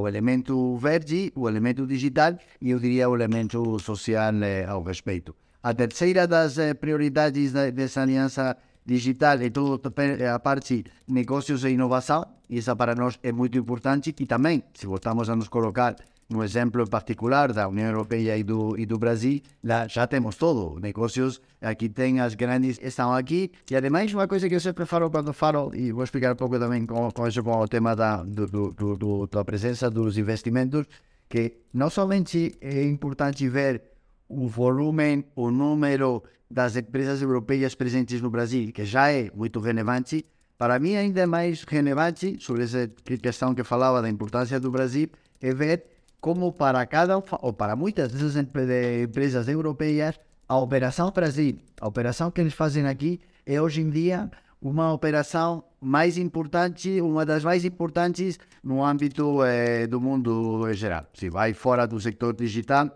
O 0.00 0.06
elemento 0.06 0.76
verde, 0.76 1.32
o 1.34 1.48
elemento 1.48 1.86
digital 1.86 2.38
e 2.60 2.70
eu 2.70 2.78
diria 2.78 3.08
o 3.08 3.16
elemento 3.16 3.78
social 3.80 4.32
eh, 4.42 4.64
ao 4.64 4.82
respeito. 4.84 5.34
A 5.62 5.74
terceira 5.74 6.28
das 6.28 6.58
eh, 6.58 6.74
prioridades 6.74 7.52
dessa 7.52 8.02
aliança 8.02 8.56
digital 8.84 9.40
e 9.42 9.50
toda 9.50 9.90
a 10.34 10.38
parte 10.38 10.84
negócios 11.08 11.64
e 11.64 11.70
inovação, 11.70 12.26
e 12.48 12.58
essa 12.58 12.76
para 12.76 12.94
nós 12.94 13.18
é 13.22 13.32
muito 13.32 13.56
importante, 13.58 14.14
e 14.18 14.26
também, 14.26 14.62
se 14.74 14.86
voltamos 14.86 15.28
a 15.28 15.36
nos 15.36 15.48
colocar 15.48 15.96
no 16.28 16.42
exemplo 16.42 16.88
particular 16.88 17.52
da 17.52 17.68
União 17.68 17.88
Europeia 17.88 18.36
e 18.36 18.42
do, 18.42 18.78
e 18.78 18.86
do 18.86 18.98
Brasil, 18.98 19.40
lá 19.62 19.86
já 19.86 20.06
temos 20.06 20.36
todo. 20.36 20.80
Negócios, 20.80 21.40
aqui 21.60 21.88
tem 21.88 22.20
as 22.20 22.34
grandes, 22.34 22.78
estão 22.82 23.12
aqui. 23.12 23.50
E 23.70 23.76
ademais, 23.76 24.12
uma 24.12 24.26
coisa 24.26 24.48
que 24.48 24.54
eu 24.54 24.60
sempre 24.60 24.86
falo 24.86 25.10
quando 25.10 25.32
falo, 25.32 25.70
e 25.74 25.92
vou 25.92 26.02
explicar 26.02 26.32
um 26.32 26.36
pouco 26.36 26.58
também 26.58 26.86
com, 26.86 27.10
com 27.10 27.28
isso, 27.28 27.42
com 27.42 27.56
o 27.58 27.68
tema 27.68 27.94
da, 27.94 28.22
do, 28.22 28.46
do, 28.46 28.96
do, 28.96 29.26
da 29.26 29.44
presença 29.44 29.90
dos 29.90 30.16
investimentos, 30.16 30.86
que 31.28 31.58
não 31.72 31.90
somente 31.90 32.56
é 32.60 32.82
importante 32.84 33.48
ver 33.48 33.82
o 34.28 34.48
volume, 34.48 35.26
o 35.36 35.50
número 35.50 36.22
das 36.54 36.76
empresas 36.76 37.20
europeias 37.20 37.74
presentes 37.74 38.20
no 38.22 38.30
Brasil, 38.30 38.72
que 38.72 38.84
já 38.84 39.10
é 39.10 39.28
muito 39.34 39.58
relevante, 39.58 40.24
para 40.56 40.78
mim 40.78 40.94
ainda 40.94 41.22
é 41.22 41.26
mais 41.26 41.64
relevante 41.64 42.36
sobre 42.38 42.62
essa 42.62 42.88
questão 43.20 43.52
que 43.52 43.64
falava 43.64 44.00
da 44.00 44.08
importância 44.08 44.60
do 44.60 44.70
Brasil 44.70 45.08
é 45.42 45.52
ver 45.52 45.84
como 46.20 46.52
para 46.52 46.86
cada 46.86 47.16
ou 47.16 47.52
para 47.52 47.74
muitas 47.74 48.12
dessas 48.12 48.36
empresas 48.36 49.48
europeias 49.48 50.14
a 50.48 50.56
operação 50.56 51.10
Brasil, 51.10 51.58
a 51.80 51.88
operação 51.88 52.30
que 52.30 52.40
eles 52.40 52.54
fazem 52.54 52.86
aqui 52.86 53.20
é 53.44 53.60
hoje 53.60 53.80
em 53.80 53.90
dia 53.90 54.30
uma 54.62 54.92
operação 54.92 55.64
mais 55.80 56.16
importante, 56.16 57.00
uma 57.00 57.26
das 57.26 57.42
mais 57.42 57.64
importantes 57.64 58.38
no 58.62 58.84
âmbito 58.84 59.44
eh, 59.44 59.86
do 59.88 60.00
mundo 60.00 60.70
em 60.70 60.74
geral. 60.74 61.04
Se 61.14 61.28
vai 61.28 61.52
fora 61.52 61.84
do 61.84 62.00
setor 62.00 62.34
digital, 62.34 62.88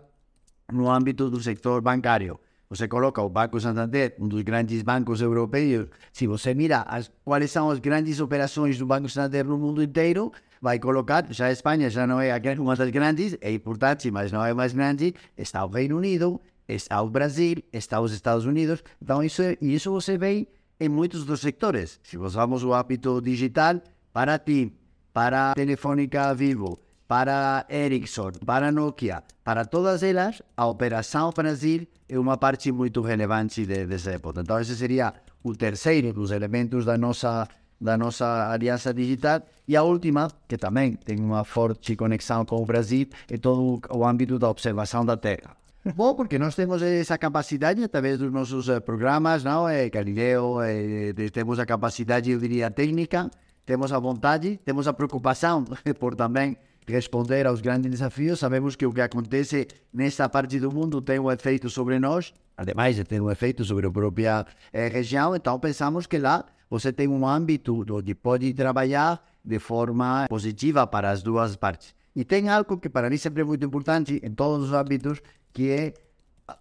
no 0.71 0.89
âmbito 0.89 1.29
do 1.29 1.41
setor 1.41 1.81
bancário. 1.81 2.39
Você 2.71 2.87
coloca 2.87 3.19
o 3.19 3.27
Banco 3.27 3.59
Santander, 3.59 4.15
um 4.19 4.27
dos 4.27 4.43
grandes 4.43 4.83
bancos 4.83 5.21
europeus. 5.21 5.87
Se 6.13 6.27
você 6.27 6.53
mira 6.53 6.81
as, 6.81 7.11
quais 7.25 7.49
são 7.49 7.71
as 7.71 7.79
grandes 7.79 8.19
operações 8.19 8.77
do 8.77 8.85
Banco 8.85 9.09
Santander 9.09 9.43
no 9.43 9.57
mundo 9.57 9.81
inteiro, 9.81 10.31
vai 10.61 10.77
colocar, 10.77 11.25
já 11.31 11.47
a 11.47 11.51
Espanha 11.51 11.89
já 11.89 12.05
não 12.05 12.21
é 12.21 12.39
uma 12.59 12.75
das 12.75 12.91
grandes, 12.91 13.35
é 13.41 13.51
importante, 13.51 14.11
mas 14.11 14.31
não 14.31 14.45
é 14.45 14.53
mais 14.53 14.71
grande, 14.71 15.15
está 15.35 15.65
o 15.65 15.69
Reino 15.69 15.97
Unido, 15.97 16.39
está 16.67 17.01
o 17.01 17.09
Brasil, 17.09 17.55
está 17.73 17.99
os 17.99 18.13
Estados 18.13 18.45
Unidos. 18.45 18.83
Então, 19.01 19.23
isso, 19.23 19.41
isso 19.59 19.91
você 19.91 20.15
vê 20.15 20.47
em 20.79 20.89
muitos 20.89 21.25
dos 21.25 21.41
sectores. 21.41 21.99
Se 22.03 22.19
usamos 22.19 22.63
o 22.63 22.71
hábito 22.71 23.19
digital, 23.19 23.81
para 24.13 24.37
ti, 24.37 24.71
para 25.11 25.55
Telefônica 25.55 26.35
Vivo, 26.35 26.79
para 27.09 27.65
Ericsson, 27.71 28.33
para 28.45 28.71
Nokia, 28.71 29.23
para 29.43 29.65
todas 29.65 30.03
elas, 30.03 30.43
a 30.55 30.67
operação 30.67 31.31
Brasil 31.35 31.87
é 32.07 32.19
uma 32.19 32.37
parte 32.37 32.71
muito 32.71 33.01
relevante 33.01 33.65
de, 33.65 33.87
dessa 33.87 34.11
época. 34.11 34.41
Então, 34.41 34.59
esse 34.59 34.75
seria 34.75 35.15
o 35.43 35.55
terceiro 35.55 36.13
dos 36.13 36.29
elementos 36.29 36.85
da 36.85 36.99
nossa, 36.99 37.47
da 37.81 37.97
nossa 37.97 38.51
aliança 38.51 38.93
digital. 38.93 39.41
E 39.67 39.75
a 39.75 39.81
última, 39.81 40.27
que 40.47 40.55
também 40.55 40.93
tem 40.97 41.19
uma 41.19 41.43
forte 41.43 41.95
conexão 41.95 42.45
com 42.45 42.61
o 42.61 42.65
Brasil, 42.65 43.07
é 43.27 43.37
todo 43.37 43.81
o 43.89 44.05
âmbito 44.05 44.37
da 44.37 44.47
observação 44.47 45.03
da 45.03 45.17
Terra. 45.17 45.57
Bom, 45.95 46.13
porque 46.13 46.37
nós 46.37 46.53
temos 46.53 46.83
essa 46.83 47.17
capacidade 47.17 47.83
através 47.83 48.19
dos 48.19 48.31
nossos 48.31 48.69
eh, 48.69 48.79
programas, 48.79 49.43
não? 49.43 49.67
É, 49.67 49.89
Galileu, 49.89 50.61
é, 50.61 51.11
temos 51.33 51.57
a 51.57 51.65
capacidade, 51.65 52.29
eu 52.29 52.37
diria, 52.37 52.69
técnica, 52.69 53.31
temos 53.65 53.91
a 53.91 53.97
vontade, 53.97 54.59
temos 54.63 54.87
a 54.87 54.93
preocupação 54.93 55.65
por 55.99 56.13
também 56.13 56.55
responder 56.87 57.45
aos 57.47 57.61
grandes 57.61 57.91
desafios. 57.91 58.39
Sabemos 58.39 58.75
que 58.75 58.85
o 58.85 58.93
que 58.93 59.01
acontece 59.01 59.67
nessa 59.93 60.27
parte 60.27 60.59
do 60.59 60.71
mundo 60.71 61.01
tem 61.01 61.19
um 61.19 61.31
efeito 61.31 61.69
sobre 61.69 61.99
nós, 61.99 62.33
ademais 62.57 63.01
tem 63.03 63.19
um 63.19 63.29
efeito 63.29 63.63
sobre 63.63 63.87
a 63.87 63.91
própria 63.91 64.45
eh, 64.73 64.87
região, 64.87 65.35
então 65.35 65.59
pensamos 65.59 66.07
que 66.07 66.17
lá 66.17 66.45
você 66.69 66.93
tem 66.93 67.07
um 67.07 67.25
âmbito 67.25 67.85
onde 67.91 68.13
pode 68.13 68.53
trabalhar 68.53 69.23
de 69.43 69.59
forma 69.59 70.27
positiva 70.29 70.85
para 70.85 71.09
as 71.09 71.23
duas 71.23 71.55
partes. 71.55 71.95
E 72.15 72.23
tem 72.23 72.49
algo 72.49 72.77
que 72.77 72.89
para 72.89 73.09
mim 73.09 73.17
sempre 73.17 73.41
é 73.41 73.45
muito 73.45 73.65
importante 73.65 74.19
em 74.23 74.31
todos 74.31 74.67
os 74.67 74.73
âmbitos, 74.73 75.21
que 75.53 75.69
é 75.69 75.93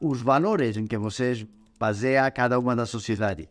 os 0.01 0.23
valores 0.23 0.77
em 0.77 0.87
que 0.87 0.97
vocês 0.97 1.47
baseiam 1.79 2.31
cada 2.35 2.59
uma 2.59 2.75
das 2.75 2.91
sociedades. 2.91 3.47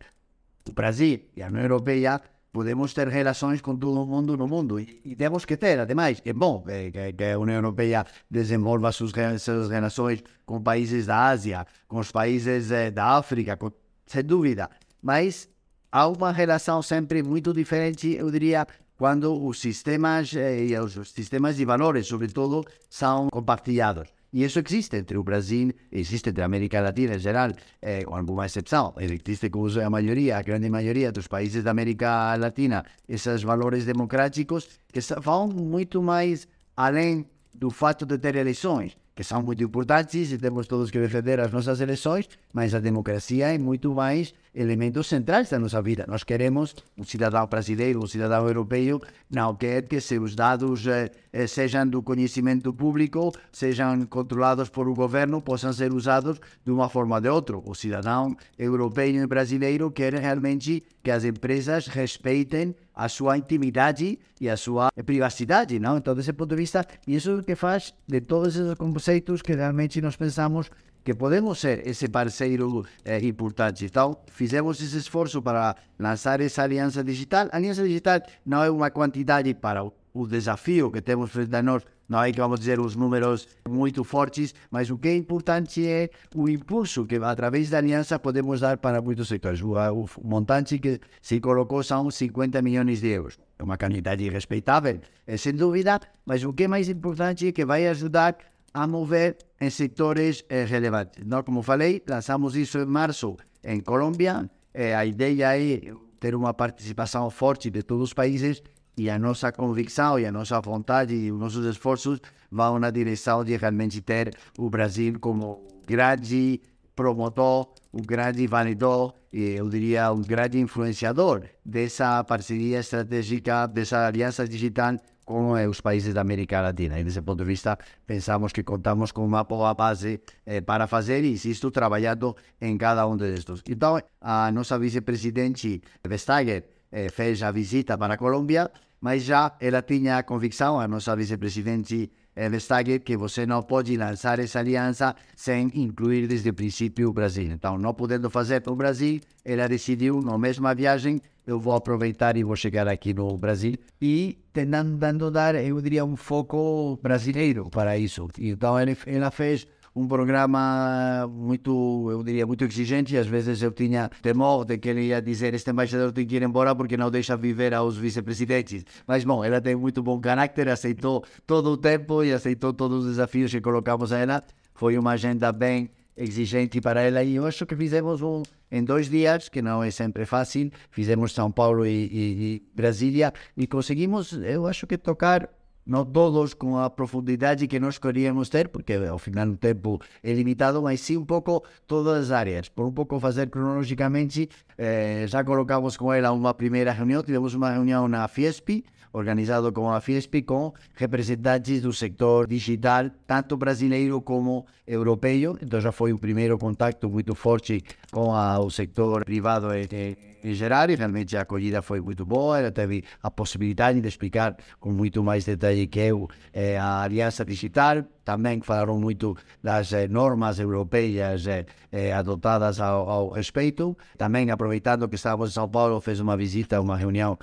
O 0.68 0.72
Brasil 0.72 1.20
e 1.36 1.42
a 1.42 1.48
União 1.48 1.62
Europeia 1.62 2.20
podemos 2.52 2.92
ter 2.94 3.08
relações 3.08 3.60
com 3.60 3.76
todo 3.76 4.06
mundo 4.06 4.36
no 4.36 4.46
mundo 4.46 4.80
e, 4.80 5.00
e 5.04 5.16
temos 5.16 5.44
que 5.44 5.56
ter, 5.56 5.78
ademais, 5.78 6.20
é 6.24 6.32
bom 6.32 6.62
que, 6.62 7.12
que, 7.12 7.24
a 7.24 7.38
União 7.38 7.56
Europeia 7.56 8.06
desenvolva 8.30 8.90
suas, 8.92 9.12
suas 9.40 9.68
relações 9.70 10.22
com 10.46 10.60
países 10.62 11.06
da 11.06 11.26
Ásia, 11.26 11.66
com 11.86 11.98
os 11.98 12.10
países 12.10 12.70
eh, 12.70 12.90
da 12.90 13.16
África, 13.16 13.56
com, 13.56 13.70
sem 14.06 14.24
dúvida, 14.24 14.70
mas 15.02 15.48
há 15.92 16.08
uma 16.08 16.32
relação 16.32 16.82
sempre 16.82 17.22
muito 17.22 17.52
diferente, 17.52 18.14
eu 18.14 18.30
diria, 18.30 18.66
quando 18.96 19.46
os 19.46 19.60
sistemas 19.60 20.34
eh, 20.34 20.66
e 20.66 20.78
os 20.78 20.94
sistemas 21.10 21.56
de 21.56 21.64
valores, 21.64 22.06
sobretudo, 22.06 22.64
são 22.88 23.28
compartilhados. 23.30 24.17
E 24.32 24.44
isso 24.44 24.58
existe 24.58 24.96
entre 24.96 25.16
o 25.16 25.22
Brasil, 25.22 25.72
existe 25.90 26.28
entre 26.28 26.42
a 26.42 26.46
América 26.46 26.80
Latina 26.80 27.14
em 27.14 27.18
geral, 27.18 27.50
eh, 27.80 28.04
com 28.04 28.14
alguma 28.14 28.44
exceção. 28.44 28.94
Existe 28.98 29.48
com 29.48 29.66
a 29.66 29.90
maioria, 29.90 30.36
a 30.36 30.42
grande 30.42 30.68
maioria 30.68 31.10
dos 31.10 31.26
países 31.26 31.64
da 31.64 31.70
América 31.70 32.34
Latina, 32.36 32.84
esses 33.08 33.42
valores 33.42 33.86
democráticos 33.86 34.68
que 34.92 35.00
vão 35.20 35.48
muito 35.48 36.02
mais 36.02 36.46
além 36.76 37.26
do 37.54 37.70
fato 37.70 38.04
de 38.04 38.18
ter 38.18 38.36
eleições 38.36 38.96
que 39.18 39.24
são 39.24 39.42
muito 39.42 39.64
importantes 39.64 40.30
e 40.30 40.38
temos 40.38 40.68
todos 40.68 40.92
que 40.92 41.00
defender 41.00 41.40
as 41.40 41.50
nossas 41.50 41.80
eleições, 41.80 42.28
mas 42.52 42.72
a 42.72 42.78
democracia 42.78 43.52
é 43.52 43.58
muito 43.58 43.92
mais 43.92 44.32
elementos 44.54 45.08
centrais 45.08 45.50
da 45.50 45.58
nossa 45.58 45.82
vida. 45.82 46.04
Nós 46.06 46.22
queremos 46.22 46.72
um 46.96 47.02
cidadão 47.02 47.44
brasileiro, 47.48 47.98
um 47.98 48.06
cidadão 48.06 48.46
europeu, 48.46 49.02
não 49.28 49.56
quer 49.56 49.88
que 49.88 50.00
seus 50.00 50.36
dados 50.36 50.86
eh, 50.86 51.10
eh, 51.32 51.48
sejam 51.48 51.84
do 51.88 52.00
conhecimento 52.00 52.72
público, 52.72 53.32
sejam 53.50 54.06
controlados 54.06 54.68
por 54.68 54.86
o 54.88 54.94
governo, 54.94 55.42
possam 55.42 55.72
ser 55.72 55.92
usados 55.92 56.40
de 56.64 56.70
uma 56.70 56.88
forma 56.88 57.16
ou 57.16 57.20
de 57.20 57.28
outra. 57.28 57.58
O 57.58 57.74
cidadão 57.74 58.36
europeu 58.56 59.08
e 59.08 59.26
brasileiro 59.26 59.90
quer 59.90 60.14
realmente 60.14 60.84
que 61.02 61.10
as 61.10 61.24
empresas 61.24 61.88
respeitem 61.88 62.72
a 62.98 63.08
sua 63.08 63.38
intimidade 63.38 64.18
e 64.40 64.48
a 64.50 64.56
sua 64.56 64.90
privacidade, 65.06 65.78
não? 65.78 65.98
Então, 65.98 66.16
desse 66.16 66.32
ponto 66.32 66.50
de 66.50 66.56
vista, 66.56 66.84
isso 67.06 67.30
é 67.30 67.34
o 67.36 67.44
que 67.44 67.54
faz 67.54 67.94
de 68.08 68.20
todos 68.20 68.56
esses 68.56 68.74
conceitos 68.74 69.40
que 69.40 69.54
realmente 69.54 70.00
nós 70.00 70.16
pensamos 70.16 70.68
que 71.04 71.14
podemos 71.14 71.60
ser 71.60 71.86
esse 71.86 72.08
parceiro 72.08 72.84
eh, 73.04 73.24
importante. 73.24 73.84
Então, 73.84 74.18
fizemos 74.26 74.82
esse 74.82 74.98
esforço 74.98 75.40
para 75.40 75.76
lançar 75.96 76.40
essa 76.40 76.64
aliança 76.64 77.04
digital. 77.04 77.48
A 77.52 77.56
aliança 77.56 77.84
digital 77.84 78.20
não 78.44 78.64
é 78.64 78.70
uma 78.70 78.90
quantidade 78.90 79.54
para 79.54 79.84
o, 79.84 79.92
o 80.12 80.26
desafio 80.26 80.90
que 80.90 81.00
temos 81.00 81.30
frente 81.30 81.54
a 81.54 81.62
nós 81.62 81.84
não 82.08 82.22
é 82.22 82.32
que 82.32 82.40
vamos 82.40 82.60
dizer 82.60 82.80
os 82.80 82.96
números 82.96 83.46
muito 83.68 84.02
fortes, 84.02 84.54
mas 84.70 84.88
o 84.88 84.96
que 84.96 85.08
é 85.08 85.16
importante 85.16 85.86
é 85.86 86.08
o 86.34 86.48
impulso 86.48 87.04
que 87.04 87.16
através 87.16 87.68
da 87.68 87.78
aliança 87.78 88.18
podemos 88.18 88.60
dar 88.60 88.78
para 88.78 89.02
muitos 89.02 89.28
setores. 89.28 89.60
O, 89.60 89.74
o 89.74 90.08
montante 90.24 90.78
que 90.78 91.00
se 91.20 91.38
colocou 91.38 91.82
são 91.82 92.10
50 92.10 92.62
milhões 92.62 93.00
de 93.02 93.08
euros. 93.08 93.38
É 93.58 93.62
uma 93.62 93.76
quantidade 93.76 94.26
respeitável, 94.30 94.98
é, 95.26 95.36
sem 95.36 95.52
dúvida, 95.52 96.00
mas 96.24 96.42
o 96.44 96.52
que 96.54 96.64
é 96.64 96.68
mais 96.68 96.88
importante 96.88 97.48
é 97.48 97.52
que 97.52 97.66
vai 97.66 97.86
ajudar 97.86 98.38
a 98.72 98.86
mover 98.86 99.36
em 99.60 99.68
setores 99.68 100.44
é, 100.48 100.64
relevantes. 100.64 101.22
Não, 101.26 101.42
como 101.42 101.62
falei, 101.62 102.02
lançamos 102.08 102.56
isso 102.56 102.78
em 102.78 102.86
março 102.86 103.36
em 103.62 103.80
Colômbia. 103.80 104.48
É, 104.72 104.94
a 104.94 105.04
ideia 105.04 105.58
é 105.58 105.92
ter 106.18 106.34
uma 106.34 106.54
participação 106.54 107.28
forte 107.28 107.70
de 107.70 107.82
todos 107.82 108.04
os 108.04 108.14
países 108.14 108.62
e 108.98 109.08
a 109.08 109.18
nossa 109.18 109.52
convicção 109.52 110.18
e 110.18 110.26
a 110.26 110.32
nossa 110.32 110.60
vontade 110.60 111.14
e 111.14 111.30
os 111.30 111.38
nossos 111.38 111.64
esforços 111.64 112.20
vão 112.50 112.78
na 112.78 112.90
direção 112.90 113.44
de 113.44 113.56
realmente 113.56 114.00
ter 114.00 114.34
o 114.58 114.68
Brasil 114.68 115.18
como 115.20 115.66
grande 115.86 116.60
promotor, 116.96 117.68
um 117.92 118.02
grande 118.02 118.46
validador 118.46 119.14
e 119.32 119.54
eu 119.56 119.68
diria 119.68 120.10
um 120.10 120.20
grande 120.20 120.58
influenciador 120.58 121.44
dessa 121.64 122.24
parceria 122.24 122.80
estratégica, 122.80 123.66
dessa 123.68 124.06
aliança 124.06 124.48
digital 124.48 124.96
com 125.24 125.52
os 125.52 125.80
países 125.80 126.14
da 126.14 126.22
América 126.22 126.60
Latina. 126.60 126.98
E 126.98 127.04
desse 127.04 127.20
ponto 127.20 127.40
de 127.40 127.44
vista, 127.44 127.78
pensamos 128.06 128.50
que 128.50 128.62
contamos 128.62 129.12
com 129.12 129.24
uma 129.24 129.44
boa 129.44 129.74
base 129.74 130.20
eh, 130.46 130.62
para 130.62 130.86
fazer 130.86 131.22
isso, 131.22 131.70
trabalhando 131.70 132.34
em 132.58 132.78
cada 132.78 133.06
um 133.06 133.14
destes. 133.14 133.62
Então, 133.68 134.00
a 134.20 134.50
nossa 134.50 134.78
vice-presidente 134.78 135.82
Vestager 136.02 136.64
eh, 136.90 137.10
fez 137.10 137.42
a 137.42 137.50
visita 137.50 137.98
para 137.98 138.14
a 138.14 138.16
Colômbia 138.16 138.70
mas 139.00 139.22
já 139.22 139.56
ela 139.60 139.82
tinha 139.82 140.18
a 140.18 140.22
convicção, 140.22 140.80
a 140.80 140.88
nossa 140.88 141.14
vice-presidente 141.14 142.10
Vestager, 142.34 143.00
que 143.00 143.16
você 143.16 143.44
não 143.44 143.62
pode 143.62 143.96
lançar 143.96 144.38
essa 144.38 144.60
aliança 144.60 145.16
sem 145.34 145.70
incluir 145.74 146.28
desde 146.28 146.50
o 146.50 146.54
princípio 146.54 147.08
o 147.08 147.12
Brasil. 147.12 147.50
Então, 147.50 147.76
não 147.76 147.92
podendo 147.92 148.30
fazer 148.30 148.60
para 148.60 148.72
o 148.72 148.76
Brasil, 148.76 149.20
ela 149.44 149.68
decidiu, 149.68 150.20
na 150.22 150.38
mesma 150.38 150.72
viagem, 150.72 151.20
eu 151.44 151.58
vou 151.58 151.74
aproveitar 151.74 152.36
e 152.36 152.44
vou 152.44 152.54
chegar 152.54 152.86
aqui 152.86 153.12
no 153.12 153.36
Brasil 153.36 153.74
e 154.00 154.38
tentando 154.52 155.30
dar, 155.32 155.56
eu 155.56 155.80
diria, 155.80 156.04
um 156.04 156.14
foco 156.14 156.96
brasileiro 157.02 157.68
para 157.70 157.98
isso. 157.98 158.28
Então, 158.38 158.76
ela 158.78 159.30
fez 159.32 159.66
um 159.98 160.06
programa 160.06 161.26
muito, 161.28 162.08
eu 162.10 162.22
diria, 162.22 162.46
muito 162.46 162.64
exigente. 162.64 163.16
Às 163.16 163.26
vezes 163.26 163.60
eu 163.62 163.72
tinha 163.72 164.08
temor 164.22 164.64
de 164.64 164.78
que 164.78 164.88
ele 164.88 165.02
ia 165.06 165.20
dizer: 165.20 165.54
Este 165.54 165.70
embaixador 165.70 166.12
tem 166.12 166.26
que 166.26 166.36
ir 166.36 166.42
embora 166.42 166.74
porque 166.74 166.96
não 166.96 167.10
deixa 167.10 167.36
viver 167.36 167.74
aos 167.74 167.96
vice-presidentes. 167.96 168.84
Mas 169.06 169.24
bom, 169.24 169.44
ela 169.44 169.60
tem 169.60 169.74
muito 169.74 170.02
bom 170.02 170.20
caráter, 170.20 170.68
aceitou 170.68 171.24
todo 171.46 171.70
o 171.70 171.76
tempo 171.76 172.22
e 172.22 172.32
aceitou 172.32 172.72
todos 172.72 173.04
os 173.04 173.10
desafios 173.10 173.50
que 173.50 173.60
colocamos 173.60 174.12
a 174.12 174.18
ela. 174.18 174.42
Foi 174.74 174.96
uma 174.96 175.12
agenda 175.12 175.50
bem 175.50 175.90
exigente 176.16 176.80
para 176.80 177.02
ela 177.02 177.22
e 177.22 177.36
eu 177.36 177.46
acho 177.46 177.64
que 177.64 177.76
fizemos 177.76 178.22
um 178.22 178.42
em 178.70 178.84
dois 178.84 179.08
dias, 179.08 179.48
que 179.48 179.62
não 179.62 179.82
é 179.82 179.90
sempre 179.90 180.26
fácil, 180.26 180.70
fizemos 180.90 181.32
São 181.32 181.50
Paulo 181.50 181.86
e, 181.86 181.90
e, 181.90 182.54
e 182.56 182.62
Brasília 182.74 183.32
e 183.56 183.66
conseguimos, 183.66 184.32
eu 184.32 184.66
acho 184.66 184.86
que 184.86 184.98
tocar 184.98 185.48
não 185.88 186.04
todos 186.04 186.52
com 186.52 186.76
a 186.76 186.90
profundidade 186.90 187.66
que 187.66 187.80
nós 187.80 187.96
queríamos 187.96 188.50
ter, 188.50 188.68
porque 188.68 188.92
ao 188.92 189.18
final 189.18 189.48
o 189.48 189.56
tempo 189.56 189.98
é 190.22 190.34
limitado, 190.34 190.82
mas 190.82 191.00
sim 191.00 191.16
um 191.16 191.24
pouco 191.24 191.64
todas 191.86 192.26
as 192.26 192.30
áreas. 192.30 192.68
Por 192.68 192.86
um 192.86 192.92
pouco 192.92 193.18
fazer 193.18 193.48
cronologicamente, 193.48 194.50
eh, 194.76 195.24
já 195.26 195.42
colocamos 195.42 195.96
com 195.96 196.12
ela 196.12 196.30
uma 196.30 196.52
primeira 196.52 196.92
reunião, 196.92 197.22
tivemos 197.22 197.54
uma 197.54 197.70
reunião 197.70 198.06
na 198.06 198.28
Fiesp, 198.28 198.84
organizado 199.12 199.72
com 199.72 199.90
a 199.90 200.00
Fiesp, 200.00 200.42
com 200.42 200.72
representantes 200.94 201.82
do 201.82 201.92
sector 201.92 202.46
digital, 202.46 203.10
tanto 203.26 203.56
brasileiro 203.56 204.20
como 204.20 204.66
europeu. 204.86 205.58
Então 205.60 205.80
já 205.80 205.92
foi 205.92 206.12
um 206.12 206.18
primeiro 206.18 206.58
contato 206.58 207.08
muito 207.08 207.34
forte 207.34 207.82
com 208.10 208.34
a, 208.34 208.58
o 208.58 208.70
sector 208.70 209.24
privado 209.24 209.68
em, 209.74 210.16
em 210.42 210.54
geral 210.54 210.90
e 210.90 210.94
realmente 210.94 211.36
a 211.36 211.42
acolhida 211.42 211.82
foi 211.82 212.00
muito 212.00 212.24
boa. 212.24 212.58
Ela 212.58 212.70
teve 212.70 213.04
a 213.22 213.30
possibilidade 213.30 214.00
de 214.00 214.08
explicar 214.08 214.56
com 214.80 214.90
muito 214.90 215.22
mais 215.22 215.44
detalhe 215.44 215.86
que 215.86 216.00
eu 216.00 216.28
eh, 216.52 216.78
a 216.78 217.02
Aliança 217.02 217.44
Digital. 217.44 218.04
Também 218.24 218.60
falaram 218.60 218.98
muito 218.98 219.36
das 219.62 219.92
eh, 219.92 220.06
normas 220.08 220.58
europeias 220.58 221.46
eh, 221.46 221.64
eh 221.90 222.12
adotadas 222.12 222.80
ao, 222.80 223.08
ao 223.08 223.28
respeito. 223.30 223.96
Também 224.16 224.50
aproveitando 224.50 225.08
que 225.08 225.16
estávamos 225.16 225.50
em 225.50 225.54
São 225.54 225.68
Paulo, 225.68 226.00
fez 226.00 226.20
uma 226.20 226.36
visita, 226.36 226.80
uma 226.80 226.96
reunião 226.96 227.38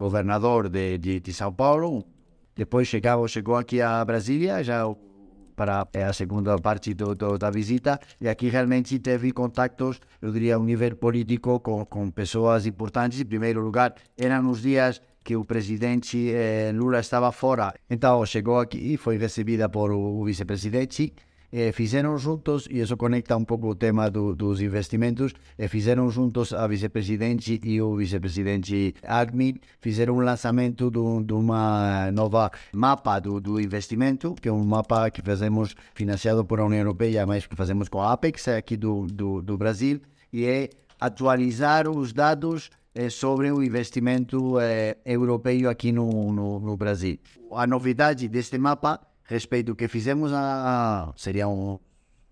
governador 0.00 0.70
de, 0.70 0.96
de, 0.96 1.20
de 1.20 1.32
São 1.32 1.52
Paulo. 1.52 2.04
Depois 2.56 2.88
chegou, 2.88 3.28
chegou 3.28 3.56
aqui 3.56 3.82
a 3.82 4.02
Brasília, 4.04 4.64
já 4.64 4.82
para 5.54 5.86
a 6.08 6.12
segunda 6.14 6.56
parte 6.58 6.94
do, 6.94 7.14
do, 7.14 7.36
da 7.36 7.50
visita, 7.50 8.00
e 8.18 8.26
aqui 8.26 8.48
realmente 8.48 8.98
teve 8.98 9.30
contactos, 9.30 10.00
eu 10.22 10.32
diria, 10.32 10.54
a 10.56 10.58
um 10.58 10.64
nível 10.64 10.96
político 10.96 11.60
com, 11.60 11.84
com 11.84 12.10
pessoas 12.10 12.64
importantes. 12.64 13.20
Em 13.20 13.26
primeiro 13.26 13.60
lugar, 13.60 13.94
eram 14.16 14.50
os 14.50 14.62
dias 14.62 15.02
que 15.22 15.36
o 15.36 15.44
presidente 15.44 16.32
eh, 16.32 16.72
Lula 16.74 17.00
estava 17.00 17.30
fora. 17.30 17.74
Então 17.90 18.24
chegou 18.24 18.58
aqui 18.58 18.96
foi 18.96 19.18
recebida 19.18 19.68
por 19.68 19.90
o, 19.90 20.00
o 20.20 20.24
vice-presidente 20.24 21.12
eh, 21.52 21.72
fizeram 21.72 22.16
juntos, 22.16 22.66
e 22.70 22.80
isso 22.80 22.96
conecta 22.96 23.36
um 23.36 23.44
pouco 23.44 23.68
o 23.68 23.74
tema 23.74 24.10
do, 24.10 24.34
dos 24.34 24.60
investimentos, 24.60 25.32
eh, 25.58 25.68
fizeram 25.68 26.10
juntos 26.10 26.52
a 26.52 26.66
vice-presidente 26.66 27.60
e 27.62 27.80
o 27.80 27.96
vice-presidente 27.96 28.94
Agmin, 29.02 29.56
fizeram 29.80 30.16
um 30.16 30.20
lançamento 30.20 30.90
de 30.90 31.32
uma 31.32 32.10
nova 32.12 32.50
mapa 32.72 33.18
do, 33.18 33.40
do 33.40 33.60
investimento, 33.60 34.34
que 34.40 34.48
é 34.48 34.52
um 34.52 34.64
mapa 34.64 35.10
que 35.10 35.22
fazemos 35.22 35.74
financiado 35.94 36.44
por 36.44 36.60
a 36.60 36.64
União 36.64 36.80
Europeia, 36.80 37.26
mas 37.26 37.46
que 37.46 37.56
fazemos 37.56 37.88
com 37.88 38.00
a 38.00 38.12
Apex 38.12 38.48
aqui 38.48 38.76
do, 38.76 39.06
do, 39.06 39.42
do 39.42 39.58
Brasil, 39.58 40.00
e 40.32 40.44
é 40.44 40.68
atualizar 41.00 41.88
os 41.88 42.12
dados 42.12 42.70
eh, 42.94 43.08
sobre 43.08 43.50
o 43.50 43.62
investimento 43.62 44.58
eh, 44.58 44.96
europeu 45.04 45.70
aqui 45.70 45.92
no, 45.92 46.32
no, 46.32 46.60
no 46.60 46.76
Brasil. 46.76 47.18
A 47.52 47.66
novidade 47.66 48.28
deste 48.28 48.58
mapa 48.58 49.00
respeito 49.30 49.76
que 49.76 49.86
fizemos 49.86 50.32
a, 50.32 51.12
seria 51.16 51.48
um 51.48 51.78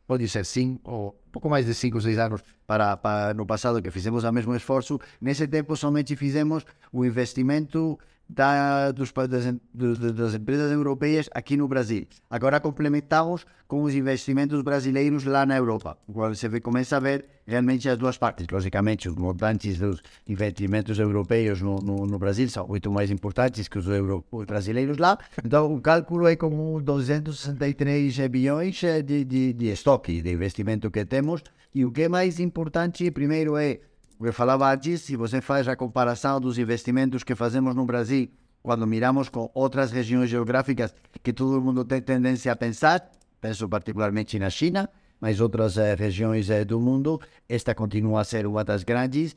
pode 0.05 0.27
ser 0.29 0.45
cinco 0.45 0.91
ou 0.91 1.21
pouco 1.31 1.49
mais 1.49 1.65
de 1.65 1.75
cinco, 1.75 2.01
seis 2.01 2.19
anos 2.19 2.43
para, 2.67 2.97
para 2.97 3.35
no 3.35 3.47
passado 3.47 3.81
que 3.81 3.91
fizemos 3.91 4.25
o 4.25 4.33
mesmo 4.33 4.55
esforço, 4.57 4.99
nesse 5.21 5.47
tempo 5.47 5.77
somente 5.77 6.17
fizemos 6.17 6.65
o 6.93 7.05
investimento 7.05 7.99
da, 8.29 8.91
dos, 8.93 9.13
das, 9.13 9.99
das, 10.15 10.35
empresas 10.35 10.71
europeias 10.71 11.31
aqui 11.33 11.57
no 11.57 11.67
Brasil. 11.67 12.07
Agora 12.29 12.61
complementamos 12.61 13.47
com 13.67 13.83
os 13.83 13.95
investimentos 13.95 14.61
brasileiros 14.63 15.25
lá 15.25 15.47
na 15.47 15.57
Europa, 15.57 15.99
você 16.07 16.61
começa 16.61 16.97
a 16.97 17.01
ver 17.01 17.25
realmente 17.47 17.89
as 17.89 17.97
duas 17.97 18.19
partes. 18.19 18.47
Logicamente, 18.51 19.09
os 19.09 19.17
montantes 19.17 19.79
dos 19.79 20.03
investimentos 20.27 20.99
europeus 20.99 21.63
no, 21.63 21.77
no, 21.77 22.07
no 22.07 22.19
Brasil 22.19 22.49
são 22.49 22.67
muito 22.67 22.91
mais 22.91 23.11
importantes 23.11 23.69
que 23.69 23.79
os, 23.79 23.87
euro, 23.87 24.25
os, 24.31 24.45
brasileiros 24.45 24.99
lá. 24.99 25.19
Então, 25.43 25.75
o 25.75 25.81
cálculo 25.81 26.27
é 26.27 26.37
como 26.37 26.81
263 26.83 28.29
bilhões 28.29 28.81
de, 29.05 29.25
de, 29.25 29.53
de 29.53 29.67
estoque 29.69 30.21
de 30.21 30.33
investimento 30.33 30.91
que 30.91 31.05
temos. 31.05 31.43
E 31.75 31.85
o 31.85 31.93
que 31.93 32.03
é 32.03 32.09
mais 32.09 32.41
importante, 32.41 33.11
primeiro, 33.11 33.57
é 33.57 33.81
eu 34.21 34.33
falava 34.33 34.73
antes, 34.73 35.03
se 35.03 35.17
você 35.17 35.41
faz 35.41 35.69
a 35.69 35.77
comparação 35.77 36.41
dos 36.41 36.59
investimentos 36.59 37.23
que 37.23 37.35
fazemos 37.35 37.75
no 37.75 37.85
Brasil, 37.85 38.29
quando 38.63 38.87
miramos 38.87 39.29
com 39.29 39.51
outras 39.55 39.93
regiões 39.93 40.29
geográficas 40.29 40.95
que 41.23 41.33
todo 41.33 41.61
mundo 41.61 41.85
tem 41.85 42.01
tendência 42.01 42.51
a 42.51 42.57
pensar, 42.57 43.11
penso 43.41 43.69
particularmente 43.69 44.39
na 44.39 44.51
China, 44.51 44.91
mas 45.21 45.41
outras 45.41 45.77
eh, 45.77 45.95
regiões 45.95 46.51
eh, 46.51 46.65
do 46.65 46.81
mundo, 46.81 47.21
esta 47.49 47.75
continua 47.75 48.21
a 48.21 48.25
ser 48.25 48.47
uma 48.47 48.65
das 48.65 48.83
grandes. 48.83 49.35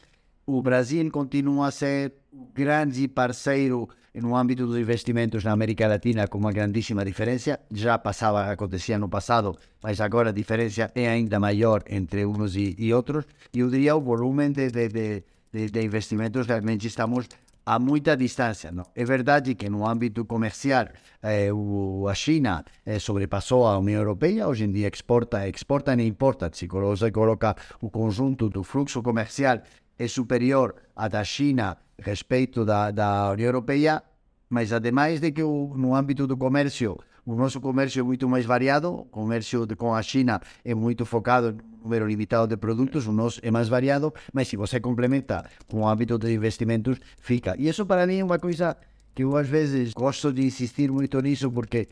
O 0.53 0.61
Brasil 0.61 1.09
continua 1.09 1.67
a 1.67 1.71
ser 1.71 2.11
grande 2.53 3.07
parceiro 3.07 3.87
no 4.13 4.35
âmbito 4.35 4.67
dos 4.67 4.77
investimentos 4.77 5.45
na 5.45 5.53
América 5.53 5.87
Latina 5.87 6.27
com 6.27 6.37
uma 6.37 6.51
grandíssima 6.51 7.05
diferença. 7.05 7.57
Já 7.71 7.97
passava, 7.97 8.51
acontecia 8.51 8.99
no 8.99 9.07
passado, 9.07 9.57
mas 9.81 10.01
agora 10.01 10.27
a 10.27 10.33
diferença 10.33 10.91
é 10.93 11.07
ainda 11.07 11.39
maior 11.39 11.85
entre 11.89 12.25
uns 12.25 12.57
e, 12.57 12.75
e 12.77 12.93
outros. 12.93 13.23
E 13.53 13.59
eu 13.59 13.69
diria 13.69 13.95
o 13.95 14.01
volume 14.01 14.49
de, 14.49 14.69
de, 14.69 14.89
de, 14.89 15.69
de 15.71 15.81
investimentos 15.81 16.45
realmente 16.45 16.85
estamos 16.85 17.29
a 17.65 17.79
muita 17.79 18.17
distância. 18.17 18.71
Não? 18.71 18.85
É 18.95 19.05
verdade 19.05 19.55
que 19.55 19.69
no 19.69 19.87
âmbito 19.87 20.25
comercial 20.25 20.87
eh, 21.21 21.51
o, 21.53 22.07
a 22.07 22.13
China 22.13 22.63
eh, 22.85 22.99
sobrepassou 22.99 23.65
a 23.65 23.77
União 23.77 23.99
Europeia, 23.99 24.47
hoje 24.47 24.65
em 24.65 24.71
dia 24.71 24.89
exporta, 24.91 25.47
exporta 25.47 25.93
e 25.93 26.07
importa. 26.07 26.49
Se 26.53 26.67
você 26.67 27.11
coloca 27.11 27.55
o 27.79 27.89
conjunto 27.89 28.49
do 28.49 28.63
fluxo 28.63 29.01
comercial 29.01 29.61
é 30.03 30.07
superior 30.07 30.75
à 30.95 31.07
da 31.07 31.23
China 31.23 31.77
respeito 31.99 32.65
da, 32.65 32.89
da 32.89 33.31
União 33.31 33.45
Europeia, 33.45 34.01
mas 34.49 34.73
ademais 34.73 35.19
de 35.19 35.31
que 35.31 35.43
o, 35.43 35.73
no 35.77 35.93
âmbito 35.93 36.25
do 36.25 36.35
comércio, 36.35 36.97
o 37.23 37.35
nosso 37.35 37.61
comércio 37.61 37.99
é 37.99 38.03
muito 38.03 38.27
mais 38.27 38.43
variado, 38.43 38.91
o 38.91 39.05
comércio 39.05 39.67
de, 39.67 39.75
com 39.75 39.93
a 39.93 40.01
China 40.01 40.41
é 40.65 40.73
muito 40.73 41.05
focado 41.05 41.51
no 41.51 41.83
número 41.83 42.07
limitado 42.07 42.47
de 42.47 42.57
produtos, 42.57 43.05
o 43.05 43.11
nosso 43.11 43.39
é 43.43 43.51
mais 43.51 43.69
variado, 43.69 44.11
mas 44.33 44.47
se 44.47 44.57
você 44.57 44.79
complementa 44.79 45.45
com 45.67 45.81
o 45.81 45.87
âmbito 45.87 46.17
de 46.17 46.33
investimentos, 46.33 46.97
fica. 47.19 47.55
E 47.59 47.69
isso 47.69 47.85
para 47.85 48.07
mim 48.07 48.17
é 48.19 48.23
uma 48.23 48.39
coisa 48.39 48.75
que 49.13 49.23
eu 49.23 49.37
às 49.37 49.47
vezes 49.47 49.93
gosto 49.93 50.33
de 50.33 50.43
insistir 50.43 50.91
muito 50.91 51.21
nisso, 51.21 51.51
porque 51.51 51.87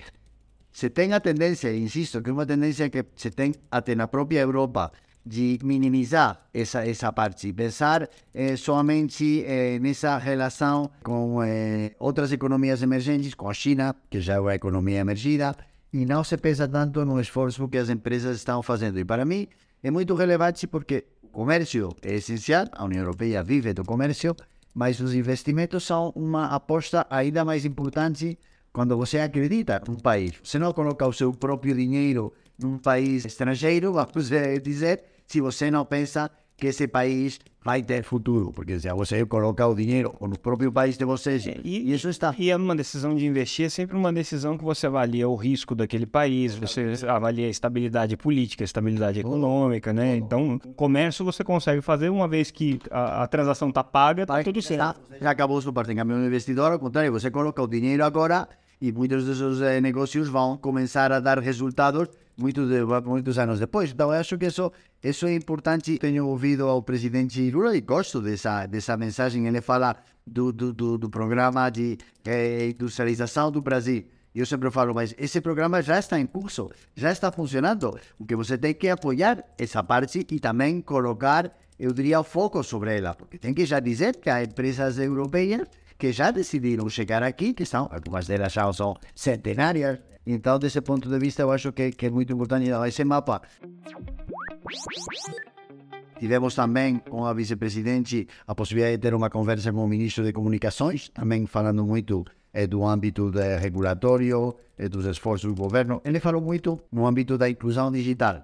se 0.71 0.89
tem 0.89 1.13
a 1.13 1.19
tendência, 1.19 1.75
insisto, 1.75 2.21
que 2.21 2.29
é 2.31 2.33
uma 2.33 2.45
tendência 2.45 2.89
que 2.89 3.05
se 3.15 3.29
tem 3.29 3.53
até 3.69 3.93
na 3.93 4.07
própria 4.07 4.39
Europa, 4.39 4.91
de 5.29 5.59
minimizar 5.63 6.41
essa, 6.51 6.83
essa 6.83 7.13
parte, 7.13 7.53
pensar 7.53 8.09
eh, 8.33 8.55
somente 8.55 9.43
eh, 9.45 9.77
nessa 9.77 10.17
relação 10.17 10.89
com 11.03 11.43
eh, 11.43 11.91
outras 11.99 12.31
economias 12.31 12.81
emergentes, 12.81 13.35
com 13.35 13.47
a 13.47 13.53
China, 13.53 13.95
que 14.09 14.19
já 14.19 14.33
é 14.33 14.39
uma 14.39 14.55
economia 14.55 14.97
emergida, 14.97 15.55
e 15.93 16.03
não 16.03 16.23
se 16.23 16.35
pensa 16.35 16.67
tanto 16.67 17.05
no 17.05 17.21
esforço 17.21 17.67
que 17.67 17.77
as 17.77 17.89
empresas 17.89 18.37
estão 18.37 18.63
fazendo. 18.63 18.97
E 18.97 19.05
para 19.05 19.23
mim 19.23 19.47
é 19.83 19.91
muito 19.91 20.15
relevante 20.15 20.65
porque 20.65 21.05
o 21.21 21.27
comércio 21.27 21.89
é 22.01 22.15
essencial, 22.15 22.65
a 22.71 22.83
União 22.85 23.01
Europeia 23.01 23.43
vive 23.43 23.71
do 23.71 23.85
comércio, 23.85 24.35
mas 24.73 24.99
os 24.99 25.13
investimentos 25.13 25.83
são 25.83 26.11
uma 26.15 26.47
aposta 26.47 27.05
ainda 27.07 27.45
mais 27.45 27.65
importante 27.65 28.35
quando 28.73 28.97
você 28.97 29.19
acredita 29.19 29.79
num 29.87 29.95
país. 29.95 30.33
Você 30.43 30.57
não 30.57 30.73
coloca 30.73 31.05
o 31.05 31.13
seu 31.13 31.31
próprio 31.31 31.75
dinheiro 31.75 32.33
num 32.57 32.79
país 32.79 33.25
estrangeiro, 33.25 33.93
vamos 33.93 34.31
dizer, 34.63 35.03
se 35.29 35.39
você 35.39 35.69
não 35.69 35.85
pensa 35.85 36.31
que 36.57 36.67
esse 36.67 36.87
país 36.87 37.39
vai 37.63 37.83
ter 37.83 38.03
futuro, 38.03 38.51
porque 38.51 38.79
se 38.79 38.91
você 38.91 39.23
colocar 39.25 39.67
o 39.67 39.75
dinheiro 39.75 40.13
no 40.19 40.37
próprio 40.37 40.71
país 40.71 40.97
de 40.97 41.05
vocês, 41.05 41.45
e, 41.45 41.61
e, 41.63 41.93
isso 41.93 42.09
está. 42.09 42.33
E 42.37 42.49
é 42.49 42.55
uma 42.55 42.75
decisão 42.75 43.15
de 43.15 43.25
investir 43.25 43.67
é 43.67 43.69
sempre 43.69 43.95
uma 43.95 44.11
decisão 44.11 44.57
que 44.57 44.63
você 44.63 44.87
avalia 44.87 45.29
o 45.29 45.35
risco 45.35 45.75
daquele 45.75 46.07
país, 46.07 46.55
você 46.55 46.95
avalia 47.07 47.45
a 47.45 47.49
estabilidade 47.49 48.17
política, 48.17 48.63
a 48.63 48.65
estabilidade 48.65 49.19
econômica, 49.19 49.93
né? 49.93 50.17
Então, 50.17 50.55
o 50.55 50.73
comércio 50.73 51.23
você 51.23 51.43
consegue 51.43 51.81
fazer 51.81 52.09
uma 52.09 52.27
vez 52.27 52.49
que 52.49 52.79
a, 52.89 53.23
a 53.23 53.27
transação 53.27 53.69
está 53.69 53.83
paga, 53.83 54.23
está 54.23 54.43
tudo 54.43 54.61
certo. 54.61 54.99
Já 55.21 55.29
acabou 55.29 55.61
sua 55.61 55.71
parte. 55.71 55.91
Em 55.91 55.95
cambio, 55.95 56.17
um 56.17 56.25
investidor, 56.25 56.71
ao 56.71 56.79
contrário, 56.79 57.11
você 57.11 57.29
coloca 57.29 57.61
o 57.61 57.67
dinheiro 57.67 58.03
agora 58.03 58.49
e 58.81 58.91
muitos 58.91 59.25
desses 59.25 59.61
eh, 59.61 59.79
negócios 59.79 60.27
vão 60.27 60.57
começar 60.57 61.11
a 61.11 61.19
dar 61.19 61.39
resultados 61.39 62.09
muitos, 62.39 62.69
de, 62.69 62.83
muitos 63.05 63.37
anos 63.37 63.59
depois. 63.59 63.91
Então, 63.91 64.13
eu 64.13 64.19
acho 64.19 64.37
que 64.37 64.45
isso, 64.45 64.71
isso 65.03 65.27
é 65.27 65.35
importante. 65.35 65.97
Tenho 65.97 66.27
ouvido 66.27 66.67
ao 66.67 66.81
presidente 66.81 67.49
Lula 67.51 67.75
e 67.75 67.81
gosto 67.81 68.21
dessa, 68.21 68.65
dessa 68.65 68.95
mensagem. 68.97 69.47
Ele 69.47 69.61
fala 69.61 69.95
do, 70.25 70.51
do, 70.51 70.73
do, 70.73 70.97
do 70.97 71.09
programa 71.09 71.69
de 71.69 71.97
eh, 72.25 72.69
industrialização 72.69 73.51
do 73.51 73.61
Brasil. 73.61 74.05
Eu 74.33 74.45
sempre 74.45 74.69
falo, 74.69 74.93
mas 74.93 75.13
esse 75.17 75.41
programa 75.41 75.81
já 75.81 75.97
está 75.97 76.19
em 76.19 76.25
curso, 76.25 76.69
já 76.95 77.11
está 77.11 77.31
funcionando. 77.31 77.99
O 78.17 78.25
que 78.25 78.35
você 78.35 78.57
tem 78.57 78.73
que 78.73 78.87
apoiar 78.87 79.43
essa 79.57 79.83
parte 79.83 80.25
e 80.29 80.39
também 80.39 80.81
colocar, 80.81 81.51
eu 81.79 81.91
diria, 81.91 82.23
foco 82.23 82.63
sobre 82.63 82.97
ela, 82.97 83.15
porque 83.15 83.39
tem 83.39 83.53
que 83.53 83.65
já 83.65 83.79
dizer 83.79 84.17
que 84.17 84.29
há 84.29 84.43
empresas 84.43 84.99
europeias 84.99 85.67
que 85.97 86.13
já 86.13 86.31
decidiram 86.31 86.87
chegar 86.87 87.23
aqui, 87.23 87.53
que 87.53 87.65
são, 87.65 87.89
algumas 87.91 88.27
delas 88.27 88.53
já 88.53 88.71
são 88.71 88.95
centenárias, 89.15 89.99
então, 90.31 90.59
desse 90.59 90.81
ponto 90.81 91.09
de 91.09 91.17
vista, 91.17 91.41
eu 91.41 91.51
acho 91.51 91.71
que, 91.71 91.91
que 91.91 92.05
é 92.05 92.09
muito 92.09 92.31
importante 92.33 92.69
esse 92.87 93.03
mapa. 93.03 93.41
Tivemos 96.19 96.53
também 96.53 96.99
com 96.99 97.25
a 97.25 97.33
vice-presidente 97.33 98.27
a 98.45 98.53
possibilidade 98.53 98.97
de 98.97 99.01
ter 99.01 99.13
uma 99.13 99.29
conversa 99.29 99.71
com 99.71 99.83
o 99.83 99.87
ministro 99.87 100.23
de 100.23 100.33
Comunicações, 100.33 101.09
também 101.09 101.45
falando 101.47 101.85
muito 101.85 102.25
é 102.53 102.67
do 102.67 102.83
âmbito 102.85 103.31
regulatório, 103.59 104.55
é 104.77 104.89
dos 104.89 105.05
esforços 105.05 105.49
do 105.49 105.55
governo. 105.55 106.01
Ele 106.03 106.19
falou 106.19 106.41
muito 106.41 106.79
no 106.91 107.05
âmbito 107.05 107.37
da 107.37 107.49
inclusão 107.49 107.91
digital. 107.91 108.43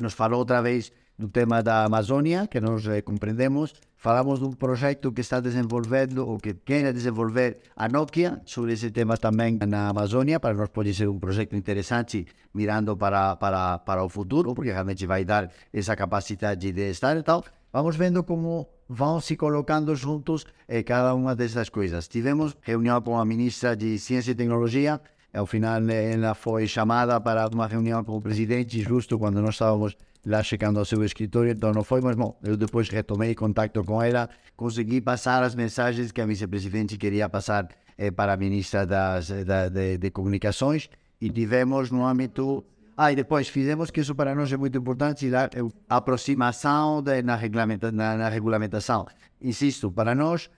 Nos 0.00 0.14
falou 0.14 0.38
outra 0.38 0.62
vez 0.62 0.92
do 1.18 1.28
tema 1.28 1.62
da 1.62 1.84
Amazônia, 1.84 2.46
que 2.46 2.60
nós 2.60 2.84
compreendemos. 3.04 3.74
Falamos 3.96 4.38
de 4.38 4.44
um 4.44 4.52
projeto 4.52 5.10
que 5.10 5.22
está 5.22 5.40
desenvolvendo 5.40 6.28
ou 6.28 6.38
que 6.38 6.52
quer 6.54 6.92
desenvolver 6.92 7.58
a 7.74 7.88
Nokia 7.88 8.40
sobre 8.44 8.74
esse 8.74 8.90
tema 8.90 9.16
também 9.16 9.58
na 9.66 9.88
Amazônia. 9.88 10.38
Para 10.38 10.54
nós 10.54 10.68
pode 10.68 10.94
ser 10.94 11.08
um 11.08 11.18
projeto 11.18 11.56
interessante 11.56 12.26
mirando 12.52 12.96
para, 12.96 13.36
para, 13.36 13.78
para 13.78 14.04
o 14.04 14.08
futuro, 14.08 14.54
porque 14.54 14.70
realmente 14.70 15.06
vai 15.06 15.24
dar 15.24 15.50
essa 15.72 15.96
capacidade 15.96 16.70
de 16.70 16.90
estar. 16.90 17.16
Então, 17.16 17.42
vamos 17.72 17.96
vendo 17.96 18.22
como 18.22 18.68
vão 18.88 19.20
se 19.20 19.36
colocando 19.36 19.94
juntos 19.96 20.46
eh, 20.68 20.82
cada 20.82 21.14
uma 21.14 21.34
dessas 21.34 21.68
coisas. 21.68 22.06
Tivemos 22.06 22.56
reunião 22.60 23.00
com 23.00 23.18
a 23.18 23.24
ministra 23.24 23.74
de 23.74 23.98
Ciência 23.98 24.32
e 24.32 24.34
Tecnologia. 24.34 25.00
Ao 25.36 25.44
final, 25.44 25.82
ela 25.90 26.34
foi 26.34 26.66
chamada 26.66 27.20
para 27.20 27.46
uma 27.48 27.66
reunião 27.66 28.02
com 28.02 28.16
o 28.16 28.22
presidente, 28.22 28.80
justo 28.80 29.18
quando 29.18 29.42
nós 29.42 29.54
estávamos 29.54 29.94
lá 30.24 30.42
chegando 30.42 30.78
ao 30.78 30.84
seu 30.84 31.04
escritório, 31.04 31.52
então 31.52 31.72
não 31.72 31.84
foi, 31.84 32.00
mas 32.00 32.16
bom, 32.16 32.36
eu 32.42 32.56
depois 32.56 32.88
retomei 32.88 33.34
contato 33.34 33.84
com 33.84 34.02
ela, 34.02 34.30
consegui 34.56 35.00
passar 35.00 35.42
as 35.42 35.54
mensagens 35.54 36.10
que 36.10 36.20
a 36.20 36.26
vice-presidente 36.26 36.96
queria 36.96 37.28
passar 37.28 37.68
eh, 37.98 38.10
para 38.10 38.32
a 38.32 38.36
ministra 38.36 38.86
das, 38.86 39.28
da, 39.44 39.68
de, 39.68 39.98
de, 39.98 40.10
Comunicações 40.10 40.88
e 41.20 41.28
tivemos 41.28 41.90
no 41.90 42.04
âmbito. 42.04 42.64
Ah, 42.96 43.12
e 43.12 43.16
depois 43.16 43.46
fizemos 43.46 43.90
que 43.90 44.00
isso 44.00 44.14
para 44.14 44.34
nós 44.34 44.50
é 44.50 44.56
muito 44.56 44.78
importante, 44.78 45.30
a 45.34 45.96
aproximação 45.96 47.02
de, 47.02 47.22
na, 47.22 47.36
regulamenta, 47.36 47.92
na, 47.92 48.16
na 48.16 48.28
regulamentação. 48.30 49.06
Insisto, 49.40 49.92
para 49.92 50.14
nós 50.14 50.50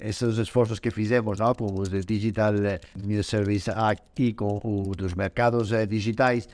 esses 0.00 0.38
esforços 0.38 0.78
que 0.78 0.90
fizemos 0.90 1.38
não, 1.38 1.54
com 1.54 1.80
os 1.80 1.88
Digital 2.04 2.52
Media 2.96 3.22
Service 3.22 3.70
Act 3.70 4.02
e 4.18 4.32
com 4.32 4.60
os 4.64 5.14
mercados 5.14 5.72
eh, 5.72 5.86
digitais, 5.86 6.48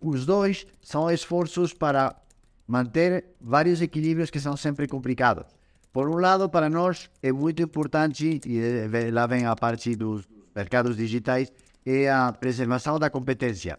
os 0.00 0.26
dois 0.26 0.66
são 0.80 1.10
esforços 1.10 1.72
para 1.72 2.14
manter 2.66 3.24
vários 3.40 3.80
equilíbrios 3.80 4.30
que 4.30 4.40
são 4.40 4.56
sempre 4.56 4.86
complicados. 4.86 5.44
Por 5.92 6.08
um 6.08 6.16
lado, 6.16 6.48
para 6.48 6.68
nós 6.68 7.10
é 7.22 7.32
muito 7.32 7.62
importante, 7.62 8.40
e 8.46 8.58
eh, 8.58 9.10
lá 9.10 9.26
vem 9.26 9.46
a 9.46 9.54
parte 9.56 9.94
dos 9.96 10.26
mercados 10.54 10.96
digitais, 10.96 11.52
é 11.84 12.10
a 12.10 12.32
preservação 12.32 12.98
da 12.98 13.10
competência. 13.10 13.78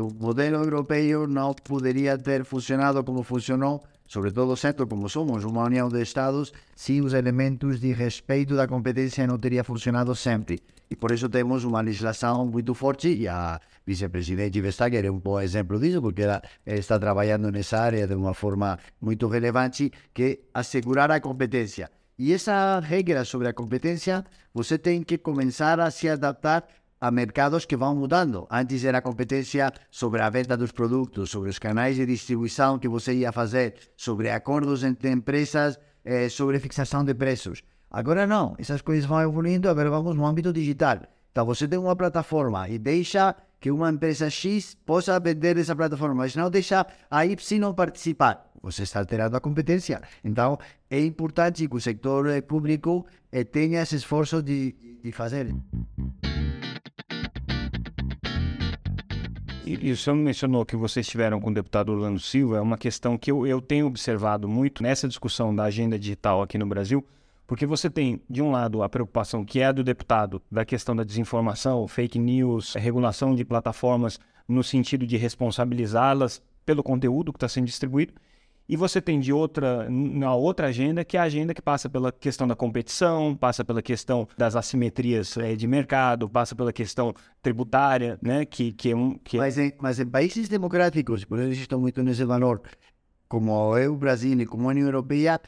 O 0.00 0.12
modelo 0.12 0.64
europeu 0.64 1.28
não 1.28 1.54
poderia 1.54 2.18
ter 2.18 2.44
funcionado 2.44 3.04
como 3.04 3.22
funcionou, 3.22 3.84
sobretudo 4.06 4.56
sendo 4.56 4.86
como 4.86 5.08
somos 5.08 5.44
uma 5.44 5.64
união 5.64 5.88
de 5.88 6.02
Estados, 6.02 6.52
se 6.74 7.00
os 7.00 7.12
elementos 7.12 7.80
de 7.80 7.92
respeito 7.92 8.54
da 8.54 8.66
competência 8.66 9.26
não 9.26 9.38
teriam 9.38 9.64
funcionado 9.64 10.14
sempre. 10.14 10.60
E 10.88 10.94
por 10.94 11.10
isso 11.10 11.28
temos 11.28 11.64
uma 11.64 11.80
legislação 11.80 12.46
muito 12.46 12.72
forte 12.72 13.08
e 13.12 13.26
a 13.26 13.60
vice-presidente 13.84 14.60
Vestager 14.60 15.04
é 15.04 15.10
um 15.10 15.18
bom 15.18 15.40
exemplo 15.40 15.80
disso, 15.80 16.00
porque 16.00 16.22
ela 16.22 16.40
está 16.64 16.98
trabalhando 16.98 17.50
nessa 17.50 17.80
área 17.80 18.06
de 18.06 18.14
uma 18.14 18.34
forma 18.34 18.78
muito 19.00 19.26
relevante, 19.26 19.90
que 20.14 20.22
é 20.22 20.38
assegurar 20.54 21.10
a 21.10 21.20
competência. 21.20 21.90
E 22.18 22.32
essa 22.32 22.80
regra 22.80 23.24
sobre 23.24 23.48
a 23.48 23.52
competência, 23.52 24.24
você 24.54 24.78
tem 24.78 25.02
que 25.02 25.18
começar 25.18 25.78
a 25.80 25.90
se 25.90 26.08
adaptar 26.08 26.66
a 27.00 27.10
mercados 27.10 27.64
que 27.64 27.76
vão 27.76 27.94
mudando. 27.94 28.46
Antes 28.50 28.84
era 28.84 29.02
competência 29.02 29.72
sobre 29.90 30.22
a 30.22 30.30
venda 30.30 30.56
dos 30.56 30.72
produtos, 30.72 31.30
sobre 31.30 31.50
os 31.50 31.58
canais 31.58 31.96
de 31.96 32.06
distribuição 32.06 32.78
que 32.78 32.88
você 32.88 33.14
ia 33.14 33.32
fazer, 33.32 33.74
sobre 33.96 34.30
acordos 34.30 34.82
entre 34.82 35.10
empresas, 35.10 35.78
eh, 36.04 36.28
sobre 36.28 36.58
fixação 36.58 37.04
de 37.04 37.14
preços. 37.14 37.62
Agora 37.90 38.26
não, 38.26 38.54
essas 38.58 38.82
coisas 38.82 39.04
vão 39.04 39.20
evoluindo, 39.20 39.68
agora 39.68 39.90
vamos 39.90 40.14
no 40.14 40.26
âmbito 40.26 40.52
digital. 40.52 41.00
Então 41.30 41.44
você 41.44 41.68
tem 41.68 41.78
uma 41.78 41.94
plataforma 41.94 42.68
e 42.68 42.78
deixa 42.78 43.34
que 43.60 43.70
uma 43.70 43.90
empresa 43.90 44.28
X 44.30 44.74
possa 44.86 45.18
vender 45.20 45.56
essa 45.58 45.74
plataforma, 45.74 46.14
mas 46.14 46.34
não 46.34 46.50
deixa 46.50 46.86
a 47.10 47.26
Y 47.26 47.74
participar. 47.74 48.50
Você 48.62 48.82
está 48.82 48.98
alterando 49.00 49.36
a 49.36 49.40
competência. 49.40 50.00
Então 50.24 50.58
é 50.90 51.00
importante 51.00 51.68
que 51.68 51.76
o 51.76 51.80
setor 51.80 52.28
eh, 52.28 52.40
público 52.40 53.06
eh, 53.30 53.44
tenha 53.44 53.82
esse 53.82 53.96
esforço 53.96 54.42
de, 54.42 54.74
de 55.02 55.12
fazer. 55.12 55.54
E, 59.66 59.90
o 59.90 59.96
senhor 59.96 60.14
mencionou 60.14 60.64
que 60.64 60.76
vocês 60.76 61.04
estiveram 61.06 61.40
com 61.40 61.50
o 61.50 61.54
deputado 61.54 61.90
Orlando 61.90 62.20
Silva, 62.20 62.58
é 62.58 62.60
uma 62.60 62.78
questão 62.78 63.18
que 63.18 63.32
eu, 63.32 63.44
eu 63.44 63.60
tenho 63.60 63.86
observado 63.86 64.48
muito 64.48 64.80
nessa 64.80 65.08
discussão 65.08 65.52
da 65.52 65.64
agenda 65.64 65.98
digital 65.98 66.40
aqui 66.40 66.56
no 66.56 66.66
Brasil, 66.66 67.04
porque 67.48 67.66
você 67.66 67.90
tem, 67.90 68.20
de 68.30 68.40
um 68.40 68.52
lado, 68.52 68.80
a 68.84 68.88
preocupação 68.88 69.44
que 69.44 69.60
é 69.60 69.72
do 69.72 69.82
deputado 69.82 70.40
da 70.48 70.64
questão 70.64 70.94
da 70.94 71.02
desinformação, 71.02 71.88
fake 71.88 72.16
news, 72.16 72.74
regulação 72.74 73.34
de 73.34 73.44
plataformas 73.44 74.20
no 74.48 74.62
sentido 74.62 75.04
de 75.04 75.16
responsabilizá-las 75.16 76.40
pelo 76.64 76.82
conteúdo 76.82 77.32
que 77.32 77.36
está 77.36 77.48
sendo 77.48 77.66
distribuído. 77.66 78.12
E 78.68 78.76
você 78.76 79.00
tem 79.00 79.20
de 79.20 79.32
outra, 79.32 79.88
na 79.88 80.34
outra 80.34 80.66
agenda, 80.68 81.04
que 81.04 81.16
é 81.16 81.20
a 81.20 81.24
agenda 81.24 81.54
que 81.54 81.62
passa 81.62 81.88
pela 81.88 82.10
questão 82.10 82.48
da 82.48 82.56
competição, 82.56 83.36
passa 83.36 83.64
pela 83.64 83.80
questão 83.80 84.26
das 84.36 84.56
assimetrias 84.56 85.36
é, 85.36 85.54
de 85.54 85.68
mercado, 85.68 86.28
passa 86.28 86.54
pela 86.56 86.72
questão 86.72 87.14
tributária, 87.40 88.18
né? 88.20 88.44
Que, 88.44 88.72
que 88.72 88.90
é 88.90 88.96
um. 88.96 89.16
Que 89.18 89.36
é... 89.36 89.40
Mas, 89.40 89.58
em, 89.58 89.72
mas 89.80 90.00
em 90.00 90.06
países 90.06 90.48
democráticos, 90.48 91.24
por 91.24 91.38
isso 91.38 91.60
estão 91.60 91.80
muito 91.80 92.02
nesse 92.02 92.24
valor, 92.24 92.60
como 93.28 93.76
o 93.76 93.96
Brasil 93.96 94.40
e 94.40 94.46
como 94.46 94.64
a 94.66 94.70
União 94.70 94.86
Europeia, 94.86 95.40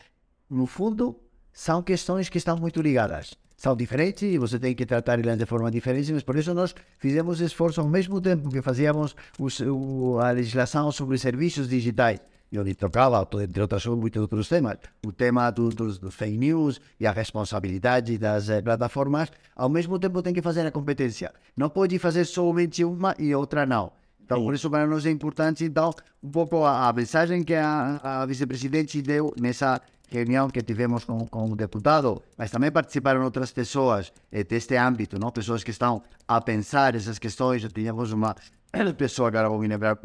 no 0.48 0.66
fundo, 0.66 1.18
são 1.52 1.82
questões 1.82 2.28
que 2.28 2.38
estão 2.38 2.56
muito 2.56 2.80
ligadas. 2.80 3.34
São 3.56 3.74
diferentes 3.74 4.22
e 4.22 4.38
você 4.38 4.60
tem 4.60 4.72
que 4.76 4.86
tratar 4.86 5.18
elas 5.18 5.36
de 5.36 5.44
forma 5.44 5.68
diferente, 5.68 6.12
mas 6.12 6.22
por 6.22 6.36
isso 6.36 6.54
nós 6.54 6.72
fizemos 6.98 7.40
esforço 7.40 7.80
ao 7.80 7.88
mesmo 7.88 8.20
tempo 8.20 8.48
que 8.48 8.62
fazíamos 8.62 9.16
os, 9.36 9.58
o, 9.58 10.20
a 10.20 10.30
legislação 10.30 10.92
sobre 10.92 11.18
serviços 11.18 11.68
digitais 11.68 12.20
e 12.50 12.58
onde 12.58 12.74
tocava, 12.74 13.26
entre 13.42 13.60
outras 13.60 13.84
muitos 13.86 14.20
outros 14.20 14.48
temas, 14.48 14.78
o 15.06 15.12
tema 15.12 15.50
do, 15.50 15.68
dos, 15.68 15.98
dos, 15.98 16.14
fake 16.14 16.38
news 16.38 16.80
e 16.98 17.06
a 17.06 17.12
responsabilidade 17.12 18.16
das 18.18 18.48
eh, 18.48 18.62
plataformas, 18.62 19.30
ao 19.54 19.68
mesmo 19.68 19.98
tempo 19.98 20.22
tem 20.22 20.32
que 20.32 20.42
fazer 20.42 20.66
a 20.66 20.70
competência. 20.70 21.32
Não 21.56 21.68
pode 21.68 21.98
fazer 21.98 22.24
somente 22.24 22.84
uma 22.84 23.14
e 23.18 23.34
outra 23.34 23.66
não. 23.66 23.92
Então, 24.24 24.42
por 24.42 24.54
isso 24.54 24.68
para 24.68 24.86
nós 24.86 25.06
é 25.06 25.10
importante, 25.10 25.64
então, 25.64 25.90
um 26.22 26.30
pouco 26.30 26.64
a, 26.64 26.88
a 26.88 26.92
mensagem 26.92 27.42
que 27.42 27.54
a, 27.54 27.98
a 28.02 28.26
vice-presidente 28.26 29.00
deu 29.00 29.32
nessa 29.40 29.80
reunião 30.10 30.48
que 30.48 30.62
tivemos 30.62 31.04
com, 31.04 31.26
com 31.26 31.50
o 31.50 31.56
deputado, 31.56 32.22
mas 32.36 32.50
também 32.50 32.70
participaram 32.70 33.22
outras 33.24 33.52
pessoas 33.52 34.12
eh, 34.32 34.44
deste 34.44 34.76
âmbito, 34.76 35.18
não? 35.18 35.30
pessoas 35.30 35.62
que 35.62 35.70
estão 35.70 36.02
a 36.26 36.40
pensar 36.40 36.94
essas 36.94 37.18
questões. 37.18 37.62
Já 37.62 37.68
tínhamos 37.68 38.12
uma 38.12 38.34
pessoa, 38.96 39.28
agora 39.28 39.48
vou 39.48 39.58
me 39.58 39.68
lembrar, 39.68 39.96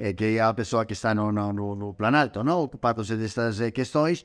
eh, 0.00 0.14
que 0.14 0.38
é 0.38 0.40
a 0.40 0.54
pessoa 0.54 0.86
que 0.86 0.94
está 0.94 1.14
no, 1.14 1.30
no, 1.30 1.74
no 1.76 1.94
Planalto, 1.94 2.42
não? 2.42 2.62
ocupando-se 2.62 3.14
destas 3.16 3.60
eh, 3.60 3.70
questões. 3.70 4.24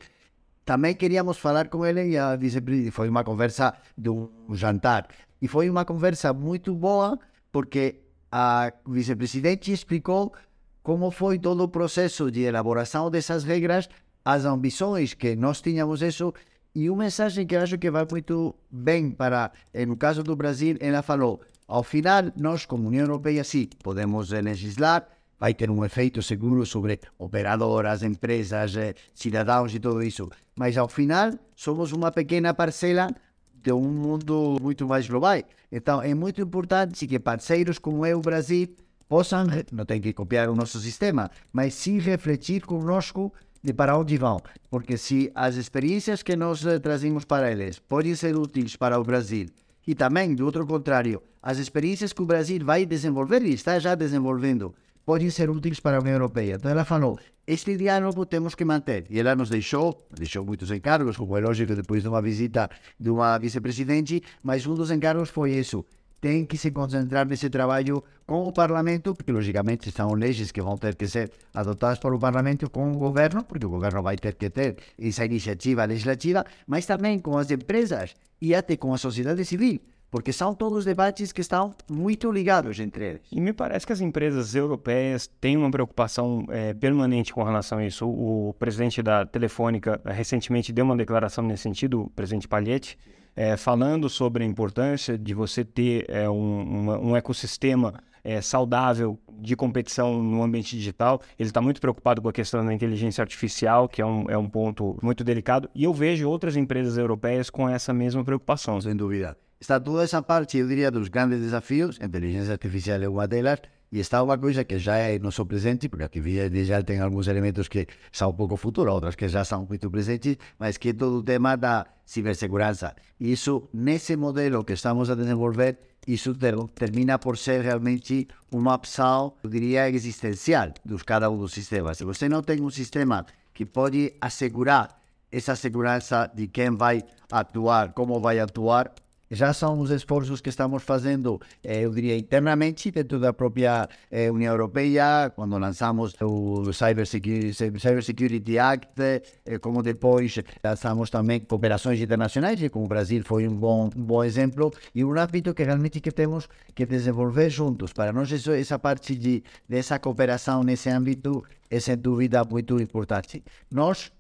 Também 0.64 0.96
queríamos 0.96 1.38
falar 1.38 1.68
com 1.68 1.86
ele 1.86 2.12
e 2.12 2.18
a 2.18 2.36
vice-presidente. 2.38 2.92
Foi 2.92 3.10
uma 3.10 3.24
conversa 3.26 3.74
de 3.98 4.10
um 4.10 4.30
jantar. 4.54 5.08
E 5.42 5.48
foi 5.50 5.70
uma 5.70 5.84
conversa 5.84 6.34
muito 6.34 6.74
boa, 6.74 7.20
porque 7.52 8.00
a 8.32 8.72
vice-presidente 8.88 9.72
explicou 9.74 10.34
como 10.82 11.12
foi 11.12 11.38
todo 11.38 11.62
o 11.64 11.68
processo 11.68 12.32
de 12.32 12.42
elaboração 12.42 13.12
dessas 13.12 13.44
regras 13.44 13.90
as 14.24 14.46
ambições 14.46 15.14
que 15.14 15.36
nós 15.36 15.62
tínhamos 15.62 16.02
isso 16.02 16.34
e 16.74 16.90
uma 16.90 17.04
mensagem 17.04 17.46
que 17.46 17.56
acho 17.56 17.78
que 17.78 17.92
vai 17.92 18.06
muito 18.10 18.56
bem 18.72 19.12
para, 19.12 19.52
no 19.88 19.96
caso 19.96 20.24
do 20.24 20.36
Brasil, 20.36 20.76
ela 20.80 21.02
falou, 21.02 21.42
ao 21.68 21.84
final, 21.84 22.24
nós 22.36 22.66
como 22.66 22.88
União 22.88 23.04
Europeia, 23.04 23.44
sim, 23.44 23.70
podemos 23.82 24.32
legislar, 24.32 25.08
vai 25.46 25.54
ter 25.54 25.70
um 25.70 25.86
efeito 25.86 26.24
seguro 26.24 26.66
sobre 26.66 27.00
operadoras, 27.20 28.02
empresas, 28.02 28.76
eh, 28.76 28.96
cidadãos 29.14 29.76
e 29.76 29.80
tudo 29.80 30.02
isso, 30.02 30.28
mas 30.56 30.76
ao 30.76 30.88
final 30.88 31.34
somos 31.56 31.92
uma 31.92 32.12
pequena 32.12 32.52
parcela 32.52 33.14
de 33.54 33.72
um 33.72 33.88
mundo 33.88 34.58
muito 34.60 34.88
mais 34.88 35.08
global. 35.08 35.40
Então 35.72 36.02
é 36.02 36.16
muito 36.16 36.42
importante 36.42 37.06
que 37.06 37.20
parceiros 37.20 37.78
como 37.78 38.04
é 38.04 38.16
o 38.16 38.22
Brasil 38.22 38.70
possam, 39.08 39.46
não 39.72 39.86
tem 39.86 40.02
que 40.02 40.14
copiar 40.14 40.50
o 40.50 40.56
nosso 40.56 40.80
sistema, 40.80 41.30
mas 41.54 41.76
sim 41.76 42.00
refletir 42.00 42.66
conosco 42.66 43.32
de 43.62 43.72
para 43.72 43.96
onde 43.96 44.18
vão. 44.18 44.42
Porque 44.68 44.98
se 44.98 45.32
as 45.36 45.58
experiências 45.58 46.24
que 46.24 46.36
nós 46.36 46.66
eh, 46.66 46.80
trazemos 46.80 47.24
para 47.24 47.52
eles 47.52 47.78
podem 47.78 48.16
ser 48.16 48.36
úteis 48.36 48.76
para 48.76 49.00
o 49.00 49.04
Brasil, 49.04 49.46
e 49.88 49.94
também, 49.94 50.34
do 50.34 50.44
outro 50.44 50.66
contrário, 50.66 51.22
as 51.40 51.60
experiências 51.60 52.12
que 52.12 52.24
o 52.24 52.26
Brasil 52.26 52.66
vai 52.66 52.84
desenvolver 52.88 53.44
e 53.44 53.54
está 53.54 53.78
já 53.78 53.94
desenvolvendo, 53.94 54.74
podem 55.06 55.30
ser 55.30 55.50
úteis 55.50 55.80
para 55.80 55.98
a 55.98 56.00
União 56.00 56.14
Europeia. 56.14 56.56
Então 56.56 56.72
ela 56.72 56.84
falou, 56.84 57.20
este 57.46 57.78
diálogo 57.78 58.26
temos 58.26 58.56
que 58.56 58.66
manter. 58.66 59.06
E 59.10 59.20
ela 59.20 59.36
nos 59.36 59.50
deixou, 59.50 60.08
deixou 60.12 60.44
muitos 60.44 60.72
encargos, 60.72 61.16
como 61.16 61.38
é 61.38 61.42
lógico, 61.42 61.76
depois 61.76 62.02
de 62.02 62.10
uma 62.10 62.22
visita 62.22 62.70
de 63.00 63.10
uma 63.10 63.38
vice-presidente, 63.38 64.22
mas 64.42 64.66
um 64.66 64.74
dos 64.74 64.90
encargos 64.90 65.30
foi 65.30 65.52
isso, 65.52 65.86
tem 66.20 66.44
que 66.44 66.58
se 66.58 66.72
concentrar 66.72 67.28
nesse 67.28 67.52
trabalho 67.52 68.04
com 68.26 68.48
o 68.48 68.52
parlamento, 68.52 69.14
porque 69.14 69.32
logicamente 69.32 69.92
são 69.92 70.14
leis 70.14 70.52
que 70.52 70.60
vão 70.60 70.76
ter 70.76 70.96
que 70.96 71.08
ser 71.08 71.32
adotadas 71.54 72.00
pelo 72.00 72.18
parlamento 72.18 72.68
com 72.70 72.92
o 72.92 72.98
governo, 72.98 73.44
porque 73.44 73.66
o 73.66 73.70
governo 73.70 74.02
vai 74.02 74.16
ter 74.16 74.34
que 74.34 74.50
ter 74.50 74.76
essa 74.98 75.24
iniciativa 75.24 75.86
legislativa, 75.86 76.44
mas 76.66 76.88
também 76.88 77.20
com 77.20 77.38
as 77.38 77.52
empresas 77.52 78.16
e 78.42 78.56
até 78.56 78.76
com 78.76 78.92
a 78.92 78.98
sociedade 78.98 79.46
civil, 79.46 79.80
porque 80.10 80.32
são 80.32 80.54
todos 80.54 80.86
debates 80.86 81.32
que 81.32 81.42
estão 81.42 81.74
muito 81.90 82.32
ligados 82.32 82.80
entre 82.80 83.06
eles. 83.06 83.22
E 83.32 83.42
me 83.42 83.52
parece 83.52 83.86
que 83.86 83.94
as 83.94 84.02
empresas 84.02 84.56
europeias 84.56 85.28
têm 85.42 85.58
uma 85.58 85.70
preocupação 85.70 86.46
é, 86.50 86.74
permanente 86.74 87.34
com 87.34 87.44
relação 87.44 87.80
a 87.80 87.86
isso. 87.86 88.08
O, 88.08 88.50
o, 88.50 88.54
presidente 88.54 89.02
da 89.02 89.26
Telefônica 89.26 90.02
eh, 90.06 90.14
recentemente 90.14 90.72
deu 90.72 90.86
uma 90.86 90.96
declaração 90.96 91.44
nesse 91.44 91.64
sentido, 91.64 92.04
o 92.04 92.10
presidente 92.10 92.48
Palhetti, 92.48 92.98
é, 93.36 93.58
falando 93.58 94.10
sobre 94.10 94.44
a 94.44 94.48
importância 94.48 95.18
de 95.18 95.34
você 95.34 95.66
ter 95.66 96.06
é, 96.08 96.30
um, 96.30 96.62
uma, 96.62 97.00
um 97.00 97.16
ecossistema 97.16 98.02
é, 98.24 98.42
saudável 98.42 99.20
de 99.40 99.56
competição 99.56 100.22
no 100.24 100.42
ambiente 100.42 100.76
digital. 100.76 101.22
Ele 101.38 101.50
está 101.50 101.62
muito 101.62 101.80
preocupado 101.82 102.22
com 102.22 102.30
a 102.30 102.34
questão 102.34 102.66
da 102.66 102.74
inteligência 102.74 103.22
artificial, 103.22 103.88
que 103.88 104.02
é 104.02 104.06
um, 104.06 104.30
é 104.30 104.38
um 104.38 104.50
ponto 104.50 104.98
muito 105.04 105.24
delicado. 105.24 105.70
E 105.76 105.84
eu 105.84 105.94
vejo 105.94 106.28
outras 106.28 106.56
empresas 106.56 106.98
europeias 106.98 107.50
com 107.50 107.70
essa 107.70 107.94
mesma 107.94 108.24
preocupação. 108.24 108.80
Sem 108.82 108.96
dúvida. 108.96 109.38
Está 109.60 109.80
toda 109.80 110.04
essa 110.04 110.22
parte, 110.22 110.58
eu 110.58 110.68
diria, 110.68 110.92
dos 110.92 111.08
grandes 111.08 111.40
desafios. 111.40 111.98
Inteligência 112.02 112.52
artificial 112.52 113.02
é 113.02 113.08
uma 113.08 113.28
delas. 113.28 113.60
E 113.92 114.00
está 114.00 114.22
uma 114.22 114.38
coisa 114.38 114.66
que 114.66 114.78
já 114.78 114.98
é 114.98 115.18
nosso 115.20 115.46
presente, 115.46 115.88
porque 115.88 116.04
a 116.04 116.50
digital 116.50 116.84
tem 116.84 117.00
alguns 117.00 117.28
elementos 117.28 117.70
que 117.70 117.88
são 118.12 118.32
um 118.32 118.34
pouco 118.34 118.58
futuro, 118.58 118.92
outros 118.92 119.16
que 119.16 119.28
já 119.30 119.46
são 119.46 119.66
muito 119.66 119.90
presentes, 119.90 120.38
mas 120.60 120.76
que 120.76 120.90
é 120.90 120.94
todo 120.94 121.20
o 121.20 121.24
tema 121.24 121.56
da 121.56 121.86
cibersegurança. 122.06 122.94
E 123.20 123.32
isso, 123.32 123.70
nesse 123.74 124.18
modelo 124.18 124.66
que 124.66 124.74
estamos 124.74 125.10
a 125.10 125.16
desenvolver, 125.16 125.78
isso 126.06 126.36
ter, 126.36 126.56
termina 126.74 127.18
por 127.18 127.38
ser 127.38 127.62
realmente 127.62 128.28
uma 128.52 128.76
opção, 128.76 129.34
eu 129.44 129.50
diria, 129.50 129.90
existencial 129.90 130.74
de 130.84 130.96
cada 131.06 131.30
um 131.30 131.38
dos 131.38 131.54
sistemas. 131.54 131.98
Se 131.98 132.04
você 132.04 132.28
não 132.28 132.42
tem 132.42 132.62
um 132.62 132.70
sistema 132.70 133.26
que 133.54 133.66
pode 133.66 134.14
assegurar 134.20 135.00
essa 135.32 135.56
segurança 135.56 136.30
de 136.36 136.48
quem 136.48 136.72
vai 136.72 137.02
atuar, 137.32 137.94
como 137.94 138.20
vai 138.20 138.40
atuar, 138.40 138.94
já 139.30 139.54
são 139.54 139.80
os 139.80 139.90
esforços 139.90 140.42
que 140.42 140.50
estamos 140.50 140.84
fazendo, 140.84 141.42
eh, 141.64 141.82
eu 141.82 141.92
diria, 141.92 142.18
internamente 142.18 142.92
dentro 142.92 143.20
da 143.20 143.34
própria 143.34 143.90
eh, 144.12 144.30
União 144.32 144.54
Europeia, 144.54 145.32
quando 145.36 145.58
lançamos 145.58 146.14
o 146.22 146.72
Cyber 146.72 147.06
Security, 147.06 147.54
Cyber 147.54 148.04
Security 148.04 148.60
Act, 148.60 148.90
eh, 149.00 149.58
como 149.60 149.82
depois 149.82 150.40
lançamos 150.64 151.10
também 151.10 151.40
cooperações 151.40 152.00
internacionais, 152.00 152.62
e 152.62 152.70
como 152.70 152.86
o 152.86 152.88
Brasil 152.88 153.24
foi 153.26 153.48
um 153.48 153.56
bom, 153.56 153.90
um 153.96 154.04
bom 154.04 154.24
exemplo, 154.24 154.72
e 154.94 155.04
um 155.04 155.18
âmbito 155.18 155.54
que 155.54 155.64
realmente 155.64 156.00
que 156.00 156.12
temos 156.12 156.48
que 156.74 156.86
desenvolver 156.86 157.50
juntos. 157.50 157.94
Para 157.94 158.14
nós, 158.14 158.32
isso, 158.32 158.52
essa 158.52 158.78
parte 158.78 159.16
de, 159.16 159.44
dessa 159.68 159.98
cooperação 160.00 160.64
nesse 160.64 160.90
âmbito 160.90 161.44
é 161.70 161.80
sem 161.80 161.98
dúvida 161.98 162.44
muito 162.44 162.80
importante. 162.80 163.44
Nós, 163.72 164.12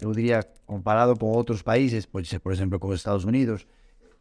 eu 0.00 0.12
diria, 0.12 0.44
comparado 0.66 1.16
com 1.16 1.26
outros 1.26 1.62
países, 1.62 2.06
pode 2.06 2.28
ser, 2.28 2.38
por 2.38 2.52
exemplo, 2.52 2.78
com 2.78 2.88
os 2.88 3.00
Estados 3.00 3.24
Unidos, 3.24 3.66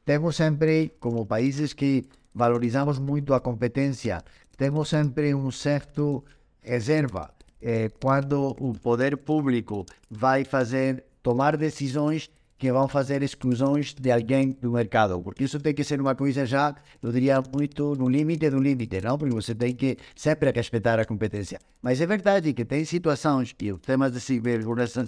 temos 0.06 0.36
sempre, 0.36 0.94
como 1.00 1.26
países 1.26 1.74
que 1.74 2.06
valorizamos 2.34 3.00
muito 3.00 3.34
a 3.34 3.40
competência, 3.40 4.24
temos 4.58 4.90
sempre 4.90 5.34
um 5.34 5.52
certo 5.52 6.24
reserva 6.62 7.34
eh, 7.62 7.90
quando 8.02 8.56
o 8.60 8.74
poder 8.74 9.18
público 9.18 9.86
vai 10.10 10.44
fazer, 10.44 11.04
tomar 11.22 11.58
decisões 11.58 12.30
que 12.58 12.72
vão 12.72 12.88
fazer 12.88 13.24
exclusões 13.24 13.96
de 13.96 14.12
alguém 14.12 14.52
do 14.62 14.72
mercado, 14.72 15.20
porque 15.20 15.46
isso 15.46 15.60
tem 15.60 15.74
que 15.74 15.84
ser 15.84 16.00
uma 16.00 16.14
coisa 16.14 16.46
já, 16.46 16.76
eu 17.02 17.12
diria, 17.12 17.42
muito 17.52 17.96
no 17.96 18.08
limite 18.08 18.52
do 18.52 18.60
limite, 18.60 19.02
não? 19.02 19.18
Porque 19.18 19.34
você 19.34 19.56
tem 19.56 19.74
que 19.74 19.98
sempre 20.16 20.52
respeitar 20.52 21.00
a 21.00 21.06
competência. 21.06 21.60
Mas 21.82 22.00
é 22.00 22.06
verdade 22.06 22.54
que 22.54 22.64
tem 22.64 22.86
situações, 22.86 23.56
e 23.60 23.72
os 23.72 23.80
temas 23.80 24.12
de 24.12 24.20
cibersegurança, 24.20 25.08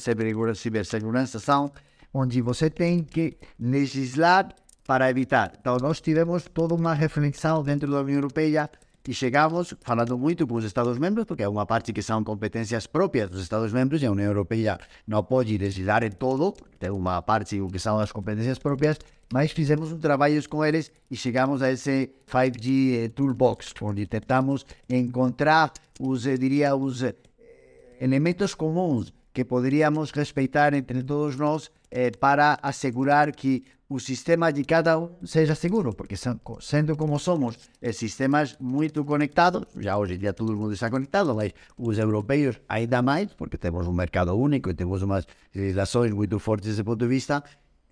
cibersegurança 0.58 1.38
são 1.39 1.71
onde 2.12 2.41
você 2.41 2.71
tem 2.71 3.03
que 3.03 3.38
legislar 3.60 4.49
para 4.86 5.10
evitar. 5.10 5.54
Então, 5.60 5.78
nós 5.78 6.02
tivemos 6.02 6.46
toda 6.54 6.74
uma 6.76 6.93
reflexão 6.93 7.63
dentro 7.63 7.89
da 7.89 8.02
União 8.02 8.17
Europeia 8.17 8.69
e 9.06 9.13
chegamos 9.13 9.76
falando 9.82 10.17
muito 10.17 10.48
com 10.48 10.56
os 10.56 10.63
Estados-membros, 10.63 11.26
porque 11.26 11.43
é 11.43 11.50
uma 11.50 11.65
parte 11.65 11.91
que 11.91 12.02
são 12.02 12.24
competências 12.24 12.88
próprias 12.88 13.30
dos 13.30 13.41
Estados-membros 13.41 14.02
e 14.02 14.06
a 14.06 14.12
União 14.12 14.28
Europeia 14.28 14.80
não 15.06 15.22
pode 15.22 15.58
legislar 15.58 16.04
em 16.04 16.12
todo, 16.12 16.54
tem 16.80 16.89
uma 16.89 17.22
parte 17.22 17.60
que 17.69 17.80
são 17.80 18.00
as 18.00 18.13
competências 18.13 18.58
próprias, 18.60 18.98
mas 19.34 19.52
fizemos 19.52 19.91
um 19.91 20.00
trabalho 20.00 20.48
com 20.48 20.63
eles 20.63 20.89
e 21.12 21.17
chegamos 21.17 21.62
a 21.62 21.69
esse 21.69 22.12
5G 22.28 23.12
Toolbox, 23.12 23.74
onde 23.82 24.06
tentamos 24.06 24.65
encontrar 24.89 25.74
os, 26.00 26.24
diria, 26.24 26.74
os 26.74 27.04
eh, 27.04 27.13
elementos 28.00 28.56
comuns 28.56 29.13
que 29.34 29.43
poderíamos 29.43 30.12
respeitar 30.12 30.74
entre 30.74 31.04
todos 31.04 31.36
nós 31.36 31.69
eh, 31.95 32.10
para 32.10 32.58
assegurar 32.63 33.32
que 33.32 33.63
o 33.88 33.99
sistema 33.99 34.51
de 34.51 34.65
cada 34.65 34.97
um 34.97 35.12
seja 35.23 35.53
seguro, 35.53 35.93
porque 35.93 36.15
sendo 36.60 36.97
como 36.97 37.19
somos 37.19 37.56
eh, 37.79 37.91
sistemas 37.91 38.58
muito 38.60 39.06
conectados, 39.06 39.67
já 39.77 39.95
hoje 39.95 40.15
em 40.15 40.17
dia 40.17 40.34
todo 40.34 40.58
mundo 40.58 40.73
está 40.73 40.89
conectado, 40.89 41.36
mas 41.36 41.53
os 41.77 41.99
europeus 41.99 42.60
ainda 42.67 43.03
mais, 43.03 43.32
porque 43.36 43.60
temos 43.60 43.88
um 43.88 43.93
mercado 43.93 44.36
único 44.36 44.71
e 44.71 44.73
temos 44.73 45.03
umas 45.03 45.27
legislações 45.53 46.12
muito 46.12 46.39
fortes 46.39 46.69
desse 46.69 46.84
ponto 46.84 46.97
de 46.97 47.08
vista, 47.08 47.43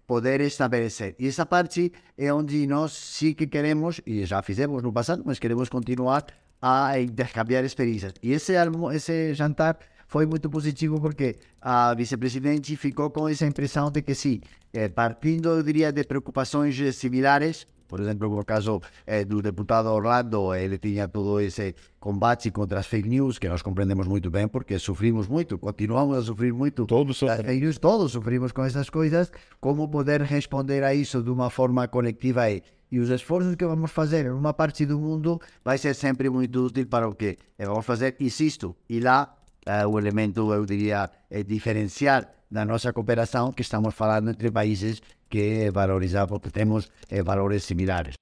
poder 0.07 0.41
estabelecer. 0.41 1.15
E 1.19 1.27
essa 1.27 1.45
parte 1.45 1.93
é 2.17 2.33
onde 2.33 2.65
nós 2.65 2.93
sim 2.93 3.35
que 3.35 3.45
queremos, 3.45 4.01
e 4.03 4.25
já 4.25 4.41
fizemos 4.41 4.81
no 4.81 4.91
passado, 4.91 5.21
mas 5.23 5.37
queremos 5.37 5.69
continuar 5.69 6.25
a 6.59 6.99
intercambiar 6.99 7.63
experiências. 7.63 8.13
E 8.23 8.31
esse, 8.31 8.53
esse 8.95 9.35
jantar 9.35 9.77
foi 10.11 10.25
muito 10.25 10.49
positivo 10.49 10.99
porque 10.99 11.37
a 11.61 11.93
vice-presidente 11.93 12.75
ficou 12.75 13.09
com 13.09 13.29
essa 13.29 13.45
impressão 13.45 13.89
de 13.89 14.01
que 14.01 14.13
sim, 14.13 14.41
é, 14.73 14.89
partindo, 14.89 15.47
eu 15.47 15.63
diria, 15.63 15.89
de 15.89 16.03
preocupações 16.03 16.75
similares, 16.93 17.65
por 17.87 18.01
exemplo, 18.01 18.27
no 18.29 18.43
caso 18.43 18.81
é, 19.07 19.23
do 19.23 19.41
deputado 19.41 19.87
Orlando, 19.87 20.53
ele 20.53 20.77
tinha 20.77 21.07
todo 21.07 21.39
esse 21.39 21.73
combate 21.97 22.51
contra 22.51 22.79
as 22.79 22.87
fake 22.87 23.07
news, 23.07 23.39
que 23.39 23.47
nós 23.47 23.61
compreendemos 23.61 24.05
muito 24.05 24.29
bem, 24.29 24.49
porque 24.49 24.77
sofrimos 24.79 25.29
muito, 25.29 25.57
continuamos 25.57 26.17
a 26.17 26.21
sofrer 26.21 26.51
muito. 26.51 26.85
Todos 26.85 27.15
sofrem. 27.15 27.45
Fake 27.45 27.61
news, 27.61 27.77
todos 27.77 28.11
sofrimos 28.11 28.51
com 28.51 28.65
essas 28.65 28.89
coisas. 28.89 29.31
Como 29.61 29.87
poder 29.87 30.21
responder 30.23 30.83
a 30.83 30.93
isso 30.93 31.23
de 31.23 31.29
uma 31.29 31.49
forma 31.49 31.87
coletiva 31.87 32.51
e, 32.51 32.61
e 32.91 32.99
os 32.99 33.09
esforços 33.09 33.55
que 33.55 33.65
vamos 33.65 33.91
fazer 33.91 34.25
em 34.25 34.31
uma 34.31 34.53
parte 34.53 34.85
do 34.85 34.99
mundo 34.99 35.39
vai 35.63 35.77
ser 35.77 35.95
sempre 35.95 36.29
muito 36.29 36.65
útil 36.65 36.85
para 36.87 37.07
o 37.07 37.15
quê? 37.15 37.37
vamos 37.57 37.85
fazer, 37.85 38.15
insisto, 38.19 38.75
e 38.89 38.99
lá 38.99 39.37
uh, 39.67 39.87
o 39.87 39.97
elemento, 39.99 40.53
eu 40.53 40.65
diria, 40.65 41.09
é 41.29 41.43
diferenciar 41.43 42.27
da 42.49 42.65
nossa 42.65 42.91
cooperação 42.91 43.51
que 43.51 43.61
estamos 43.61 43.93
falando 43.93 44.31
entre 44.31 44.51
países 44.51 45.01
que 45.29 45.63
é 45.63 45.71
valorizar 45.71 46.27
porque 46.27 46.49
temos 46.49 46.91
é, 47.09 47.23
valores 47.23 47.63
similares. 47.63 48.15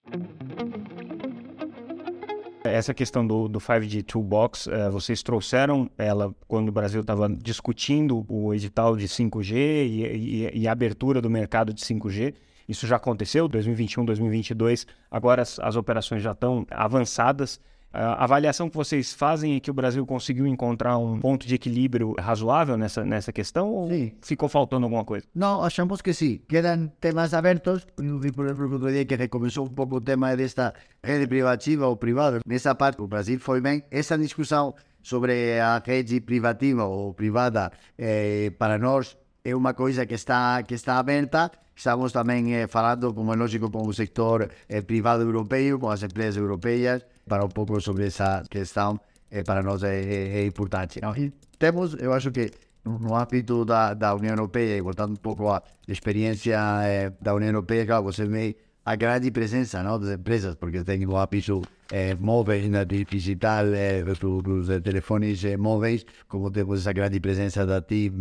Essa 2.63 2.93
questão 2.93 3.25
do, 3.25 3.47
do 3.47 3.59
5G 3.59 4.03
Toolbox, 4.03 4.67
uh, 4.67 4.91
vocês 4.91 5.23
trouxeram 5.23 5.89
ela 5.97 6.35
quando 6.47 6.69
o 6.69 6.71
Brasil 6.71 7.01
estava 7.01 7.27
discutindo 7.27 8.25
o 8.29 8.53
edital 8.53 8.95
de 8.95 9.07
5G 9.07 9.53
e, 9.55 10.05
e, 10.05 10.59
e, 10.59 10.67
a 10.67 10.71
abertura 10.71 11.21
do 11.21 11.29
mercado 11.29 11.73
de 11.73 11.81
5G. 11.81 12.35
Isso 12.67 12.85
já 12.85 12.97
aconteceu, 12.97 13.47
2021, 13.47 14.05
2022. 14.05 14.85
Agora 15.09 15.41
as, 15.41 15.57
as 15.59 15.75
operações 15.75 16.21
já 16.21 16.33
estão 16.33 16.67
avançadas. 16.69 17.59
A 17.91 18.23
avaliação 18.23 18.69
que 18.69 18.75
vocês 18.75 19.13
fazem 19.13 19.55
é 19.55 19.59
que 19.59 19.71
o 19.71 19.73
Brasil 19.73 20.05
conseguiu 20.05 20.45
encontrar 20.45 20.97
um 20.99 21.19
ponto 21.19 21.47
de 21.47 21.55
equilíbrio 21.55 22.13
razoável 22.19 22.77
nessa, 22.77 23.03
nessa 23.03 23.33
questão 23.33 23.71
ou 23.71 23.89
sim. 23.89 24.11
ficou 24.21 24.47
faltando 24.47 24.85
alguma 24.85 25.03
coisa? 25.03 25.25
Não, 25.33 25.63
achamos 25.63 25.99
que 25.99 26.13
sim. 26.13 26.39
Quedam 26.47 26.87
temas 26.99 27.33
abertos. 27.33 27.87
Por 27.95 28.45
exemplo, 28.45 28.73
outro 28.73 28.91
dia 28.91 29.03
que 29.05 29.15
recomeçou 29.15 29.65
um 29.65 29.69
pouco 29.69 29.95
o 29.95 30.01
tema 30.01 30.35
desta 30.35 30.73
rede 31.03 31.25
privativa 31.25 31.87
ou 31.87 31.97
privada. 31.97 32.39
Nessa 32.45 32.75
parte, 32.75 33.01
o 33.01 33.07
Brasil 33.07 33.39
foi 33.39 33.59
bem. 33.59 33.83
Essa 33.89 34.15
discussão 34.17 34.75
sobre 35.01 35.59
a 35.59 35.81
rede 35.83 36.21
privativa 36.21 36.83
ou 36.85 37.13
privada, 37.15 37.71
eh, 37.97 38.51
para 38.59 38.77
nós, 38.77 39.17
é 39.43 39.55
uma 39.55 39.73
coisa 39.73 40.05
que 40.05 40.13
está, 40.13 40.61
que 40.61 40.75
está 40.75 40.99
aberta. 40.99 41.51
Estamos 41.75 42.11
também 42.11 42.53
eh, 42.53 42.67
falando, 42.67 43.11
como 43.15 43.33
é 43.33 43.35
lógico, 43.35 43.71
com 43.71 43.87
o 43.87 43.93
setor 43.93 44.51
eh, 44.67 44.81
privado 44.81 45.23
europeu, 45.23 45.79
com 45.79 45.89
as 45.89 46.03
empresas 46.03 46.37
europeias 46.37 47.03
para 47.29 47.45
um 47.45 47.49
pouco 47.49 47.79
sobre 47.79 48.07
essa 48.07 48.43
questão, 48.49 48.99
é, 49.31 49.43
para 49.43 49.61
nós 49.63 49.83
é, 49.83 50.01
é, 50.01 50.39
é 50.39 50.45
importante. 50.45 50.99
Não? 51.01 51.15
E 51.15 51.31
temos, 51.57 51.93
eu 51.93 52.11
acho 52.11 52.31
que 52.31 52.51
no 52.83 53.15
âmbito 53.15 53.63
da, 53.63 53.93
da 53.93 54.15
União 54.15 54.33
Europeia, 54.33 54.77
e 54.77 54.81
voltando 54.81 55.13
um 55.13 55.21
pouco 55.27 55.49
à 55.49 55.61
experiência 55.87 56.57
é, 56.83 57.11
da 57.21 57.33
União 57.33 57.49
Europeia, 57.49 57.85
claro, 57.85 58.03
você 58.03 58.25
vê 58.25 58.57
a 58.83 58.95
grande 58.95 59.29
presença 59.31 59.83
não, 59.83 59.99
das 59.99 60.09
empresas, 60.09 60.55
porque 60.55 60.83
tem 60.83 61.05
o 61.05 61.15
âmbito 61.15 61.61
é, 61.91 62.15
móveis, 62.15 62.69
na 62.69 62.83
digital, 62.83 63.73
é, 63.73 64.03
dos 64.03 64.67
telefones 64.83 65.43
é, 65.43 65.57
móveis, 65.57 66.05
como 66.27 66.51
temos 66.51 66.81
essa 66.81 66.93
grande 66.93 67.19
presença 67.19 67.65
da 67.65 67.81
TIM 67.81 68.11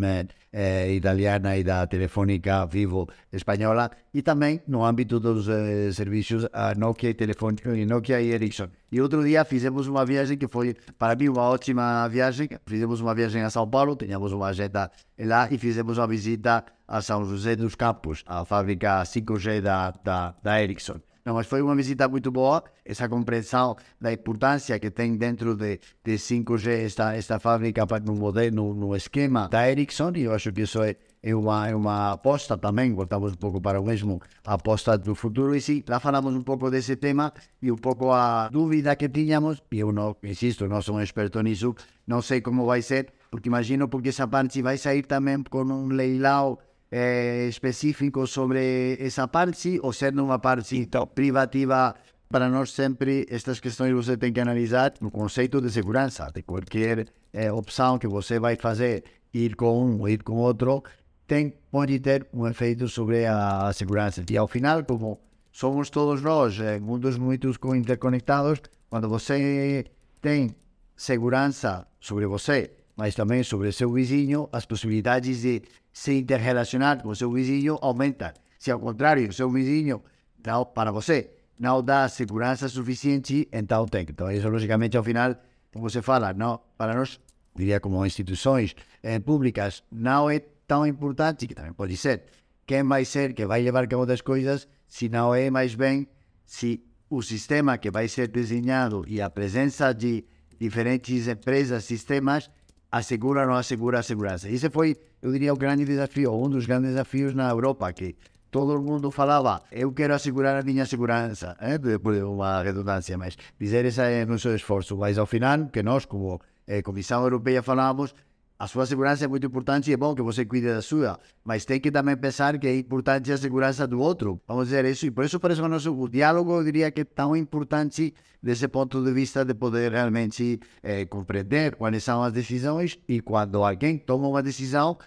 é, 0.53 0.91
italiana 0.93 1.57
e 1.57 1.63
da 1.63 1.87
Telefônica 1.87 2.65
Vivo 2.67 3.09
espanhola, 3.33 3.91
e 4.13 4.23
também 4.23 4.61
no 4.67 4.85
âmbito 4.85 5.21
dos 5.21 5.47
serviços 5.95 6.47
a 6.53 6.75
Nokia 6.75 7.11
e 7.11 7.85
Nokia 7.85 8.21
e 8.21 8.31
Ericsson. 8.31 8.69
E 8.91 9.01
outro 9.01 9.23
dia 9.23 9.45
fizemos 9.45 9.87
uma 9.87 10.05
viagem 10.07 10.39
que 10.39 10.49
foi, 10.49 10.75
para 10.99 11.15
mim, 11.15 11.29
uma 11.29 11.43
ótima 11.43 12.09
viagem. 12.09 12.49
Fizemos 12.67 13.01
uma 13.03 13.15
viagem 13.15 13.43
a 13.43 13.51
São 13.51 13.69
Paulo, 13.69 13.95
tínhamos 13.95 14.33
uma 14.33 14.47
agenda 14.47 14.91
lá 15.19 15.47
e 15.51 15.59
fizemos 15.59 15.99
uma 15.99 16.07
visita 16.07 16.65
a 16.87 17.03
São 17.03 17.23
José 17.27 17.55
dos 17.55 17.75
Campos, 17.75 18.25
a 18.27 18.47
fábrica 18.47 19.03
5G 19.03 19.61
da, 19.61 19.91
da, 20.03 20.35
da 20.43 20.63
Ericsson. 20.63 21.01
Não, 21.29 21.35
mas 21.35 21.47
foi 21.47 21.61
uma 21.61 21.77
visita 21.77 22.09
muito 22.09 22.31
boa, 22.31 22.65
essa 22.83 23.07
compreensão 23.07 23.77
da 24.01 24.11
importância 24.11 24.79
que 24.79 24.91
tem 24.91 25.15
dentro 25.15 25.55
de, 25.55 25.79
de 26.03 26.15
5G 26.15 26.87
esta, 26.87 27.15
esta 27.15 27.39
fábrica 27.39 27.85
no 28.03 28.15
modelo, 28.15 28.73
no 28.73 28.97
esquema 28.97 29.47
da 29.47 29.71
Ericsson, 29.71 30.13
e 30.17 30.23
eu 30.23 30.33
acho 30.33 30.51
que 30.51 30.63
isso 30.63 30.83
é, 30.83 30.97
é 31.23 31.35
uma, 31.35 31.69
é 31.69 31.77
uma 31.77 32.13
aposta 32.13 32.57
também, 32.57 32.95
voltamos 32.95 33.33
um 33.33 33.37
pouco 33.37 33.61
para 33.61 33.79
o 33.79 33.85
mesmo, 33.85 34.23
aposta 34.43 34.97
do 34.97 35.15
futuro, 35.15 35.55
e 35.55 35.61
sim, 35.61 35.85
lá 35.87 36.01
falamos 36.01 36.35
um 36.35 36.43
pouco 36.43 36.71
desse 36.71 36.97
tema, 36.97 37.31
e 37.61 37.71
um 37.71 37.77
pouco 37.77 38.11
a 38.11 38.49
dúvida 38.49 38.97
que 38.97 39.07
tínhamos, 39.07 39.63
e 39.71 39.81
eu 39.81 39.93
não, 39.93 40.17
insisto, 40.23 40.67
não 40.67 40.81
sou 40.81 40.97
um 40.97 41.03
experto 41.03 41.43
nisso, 41.43 41.75
não 42.07 42.23
sei 42.23 42.41
como 42.41 42.65
vai 42.65 42.81
ser, 42.81 43.13
porque 43.31 43.51
imagino 43.51 43.87
porque 43.87 44.09
essa 44.09 44.27
parte 44.27 44.63
vai 44.63 44.79
sair 44.79 45.03
também 45.03 45.43
com 45.43 45.63
um 45.63 45.89
leilão 45.89 46.57
eh, 46.91 47.47
específico 47.49 48.27
sobre 48.27 48.97
essa 49.01 49.29
parte 49.29 49.79
ou 49.83 49.93
ser 49.93 50.13
numa 50.13 50.39
parte 50.39 50.77
então, 50.77 51.07
privativa. 51.07 51.95
Para 52.31 52.49
nós 52.49 52.73
sempre 52.73 53.27
estas 53.31 53.59
questões 53.59 53.93
você 53.93 54.17
tem 54.17 54.33
que 54.33 54.41
analisar 54.41 54.93
no 55.01 55.11
conceito 55.11 55.61
de 55.61 55.71
segurança 55.71 56.31
de 56.35 56.43
qualquer 56.43 57.07
eh, 57.33 57.51
opção 57.51 57.99
que 57.99 58.07
você 58.07 58.39
vai 58.39 58.57
fazer 58.57 59.05
ir 59.33 59.57
com 59.57 59.83
um 59.83 60.09
ir 60.09 60.23
com 60.23 60.35
outro 60.37 60.83
tem 61.27 61.55
pode 61.71 61.99
ter 62.01 62.27
um 62.33 62.47
efeito 62.47 62.89
sobre 62.89 63.27
a, 63.27 63.69
a 63.69 63.73
segurança. 63.73 64.23
E 64.29 64.37
ao 64.37 64.49
final 64.49 64.85
como 64.85 65.21
somos 65.53 65.91
todos 65.91 66.23
nós 66.23 66.59
eh, 66.61 66.79
mundos 66.79 67.17
muito 67.19 67.51
interconectados 67.75 68.61
quando 68.91 69.09
você 69.09 69.87
tem 70.21 70.55
segurança 70.97 71.87
sobre 72.01 72.27
você 72.27 72.78
mas 72.99 73.15
também 73.15 73.43
sobre 73.43 73.73
seu 73.73 73.93
vizinho 73.93 74.49
as 74.53 74.67
possibilidades 74.67 75.43
de 75.43 75.63
se 75.93 76.19
interrelacionar 76.19 77.03
com 77.03 77.15
seu 77.15 77.33
vizinho 77.33 77.79
aumenta. 77.81 78.35
Se 78.59 78.71
ao 78.71 78.81
contrário, 78.81 79.33
seu 79.33 79.49
vizinho 79.49 80.03
dá 80.37 80.63
para 80.65 80.91
você 80.91 81.31
não 81.59 81.83
dá 81.83 82.09
segurança 82.09 82.69
suficiente, 82.69 83.49
então 83.53 83.85
tem. 83.87 84.03
Então, 84.03 84.31
isso 84.31 84.49
logicamente 84.49 84.97
ao 84.97 85.03
final, 85.03 85.35
como 85.73 85.89
você 85.89 86.01
fala, 86.01 86.33
não, 86.33 86.61
para 86.77 86.95
nós, 86.95 87.21
diria 87.55 87.81
como 87.81 88.05
instituições 88.07 88.77
eh, 89.03 89.19
públicas, 89.19 89.83
não 89.91 90.31
é 90.31 90.39
tão 90.67 90.87
importante, 90.87 91.47
que 91.47 91.55
também 91.55 91.73
pode 91.73 91.97
ser, 91.97 92.25
quem 92.65 92.85
vai 92.85 93.05
ser 93.05 93.33
que 93.33 93.45
vai 93.45 93.63
levar 93.63 93.85
a 93.85 93.87
cabo 93.89 94.07
das 94.07 94.21
coisas, 94.21 94.69
se 94.87 95.09
não 95.09 95.35
é 95.35 95.51
mais 95.51 95.75
bem 95.75 96.07
se 96.47 96.83
o 97.11 97.23
sistema 97.23 97.77
que 97.77 97.91
vai 97.91 98.07
ser 98.07 98.29
desenhado 98.29 99.05
e 99.07 99.21
a 99.21 99.29
presença 99.29 99.93
de 99.93 100.25
diferentes 100.61 101.27
empresas, 101.27 101.85
sistemas, 101.85 102.51
assegura 102.91 103.43
ou 103.43 103.47
não 103.49 103.55
assegura 103.55 103.99
a 103.99 104.03
segurança. 104.03 104.49
Esse 104.49 104.71
foi, 104.71 104.97
eu 105.23 105.33
diria, 105.33 105.53
o 105.53 105.57
grande 105.57 105.85
desafio, 105.85 106.33
um 106.33 106.49
dos 106.49 106.67
grandes 106.67 106.91
desafios 106.91 107.35
na 107.35 107.51
Europa, 107.51 107.93
que 107.93 108.17
todo 108.51 108.81
mundo 108.81 109.11
falava, 109.11 109.63
eu 109.71 109.93
quero 109.93 110.15
assegurar 110.15 110.57
a 110.57 110.63
minha 110.63 110.87
segurança, 110.87 111.57
eh? 111.61 111.79
depois 111.79 112.23
uma 112.23 112.63
redundância, 112.63 113.17
mas 113.19 113.37
dizer 113.61 113.85
esse 113.85 114.01
é 114.01 114.25
o 114.25 114.27
nosso 114.27 114.49
esforço. 114.49 114.97
Mas 114.97 115.19
ao 115.19 115.27
final, 115.27 115.67
que 115.67 115.83
nós, 115.83 116.07
como 116.07 116.41
eh, 116.67 116.83
Comissão 116.83 117.23
Europeia, 117.23 117.63
falamos, 117.63 118.15
a 118.59 118.67
sua 118.67 118.85
segurança 118.87 119.25
é 119.25 119.29
muito 119.29 119.47
importante 119.47 119.89
e 119.89 119.95
é 119.95 119.97
bom 119.97 120.15
que 120.17 120.23
você 120.23 120.45
cuide 120.45 120.67
da 120.67 120.83
sua, 120.83 121.21
mas 121.45 121.65
tem 121.65 121.79
que 121.79 121.93
também 121.93 122.17
pensar 122.17 122.59
que 122.59 122.67
é 122.67 122.77
importante 122.77 123.31
a 123.31 123.37
segurança 123.37 123.87
do 123.87 124.01
outro. 124.01 124.41
Vamos 124.49 124.65
dizer 124.65 124.85
isso, 124.85 125.07
e 125.07 125.13
por 125.13 125.25
isso, 125.25 125.39
por 125.39 125.53
isso 125.53 125.63
o, 125.63 125.69
nosso, 125.69 125.95
o 125.95 126.09
diálogo, 126.09 126.53
eu 126.53 126.65
diria 126.65 126.91
que 126.91 127.03
é 127.03 127.05
tão 127.05 127.37
importante 127.37 128.13
desse 128.43 128.67
ponto 128.67 129.03
de 129.05 129.13
vista 129.13 129.45
de 129.45 129.55
poder 129.55 129.93
realmente 129.93 130.59
eh, 130.83 131.05
compreender 131.07 131.77
quais 131.77 132.03
são 132.03 132.21
as 132.23 132.33
decisões 132.33 132.99
e 133.09 133.21
quando 133.21 133.63
alguém 133.63 133.97
toma 133.97 134.27
uma 134.27 134.43
decisão, 134.43 134.99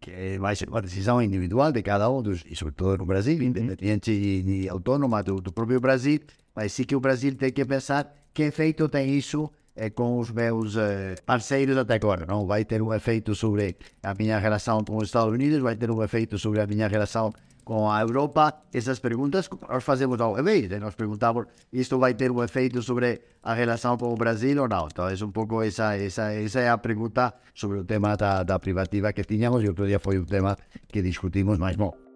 que 0.00 0.38
vai 0.38 0.56
ser 0.56 0.70
uma 0.70 0.80
decisão 0.80 1.20
individual 1.20 1.70
de 1.72 1.82
cada 1.82 2.08
um, 2.08 2.22
dos, 2.22 2.42
e 2.48 2.56
sobretudo 2.56 2.96
no 2.96 3.04
Brasil, 3.04 3.42
independente 3.42 4.10
e, 4.10 4.62
e 4.62 4.68
autônoma 4.70 5.22
do, 5.22 5.38
do 5.38 5.52
próprio 5.52 5.80
Brasil, 5.80 6.20
mas 6.56 6.72
sim 6.72 6.84
que 6.84 6.96
o 6.96 7.00
Brasil 7.00 7.34
tem 7.34 7.52
que 7.52 7.62
pensar 7.66 8.10
que 8.32 8.44
efeito 8.44 8.88
tem 8.88 9.14
isso 9.14 9.50
é, 9.50 9.59
com 9.88 10.18
os 10.18 10.30
meus 10.30 10.76
é, 10.76 11.14
parceiros 11.24 11.78
até 11.78 11.94
agora. 11.94 12.26
Não 12.26 12.46
vai 12.46 12.64
ter 12.64 12.82
um 12.82 12.92
efeito 12.92 13.34
sobre 13.34 13.76
a 14.02 14.12
minha 14.14 14.38
relação 14.38 14.84
com 14.84 14.98
os 14.98 15.04
Estados 15.04 15.32
Unidos, 15.32 15.60
vai 15.60 15.76
ter 15.76 15.90
um 15.90 16.02
efeito 16.02 16.38
sobre 16.38 16.60
a 16.60 16.66
minha 16.66 16.86
relação 16.88 17.32
com 17.64 17.88
a 17.88 18.00
Europa. 18.00 18.52
Essas 18.74 18.98
perguntas 18.98 19.48
nós 19.68 19.84
fazemos 19.84 20.20
ao 20.20 20.34
revés. 20.34 20.68
Né? 20.68 20.78
Nós 20.78 20.94
perguntamos, 20.94 21.46
isto 21.72 21.98
vai 21.98 22.14
ter 22.14 22.30
um 22.30 22.42
efeito 22.42 22.82
sobre 22.82 23.20
a 23.42 23.54
relação 23.54 23.96
com 23.96 24.12
o 24.12 24.16
Brasil 24.16 24.60
ou 24.60 24.68
não? 24.68 24.88
Então, 24.90 25.08
é 25.08 25.14
um 25.24 25.30
pouco 25.30 25.62
essa, 25.62 25.96
essa, 25.96 26.32
essa 26.32 26.60
é 26.60 26.68
a 26.68 26.76
pergunta 26.76 27.32
sobre 27.54 27.78
o 27.78 27.84
tema 27.84 28.16
da, 28.16 28.42
da 28.42 28.58
privativa 28.58 29.12
que 29.12 29.22
tínhamos. 29.22 29.62
E 29.62 29.68
outro 29.68 29.86
dia 29.86 30.00
foi 30.00 30.18
um 30.18 30.24
tema 30.24 30.58
que 30.88 31.00
discutimos, 31.00 31.58
mas 31.58 31.76
bom. 31.76 32.09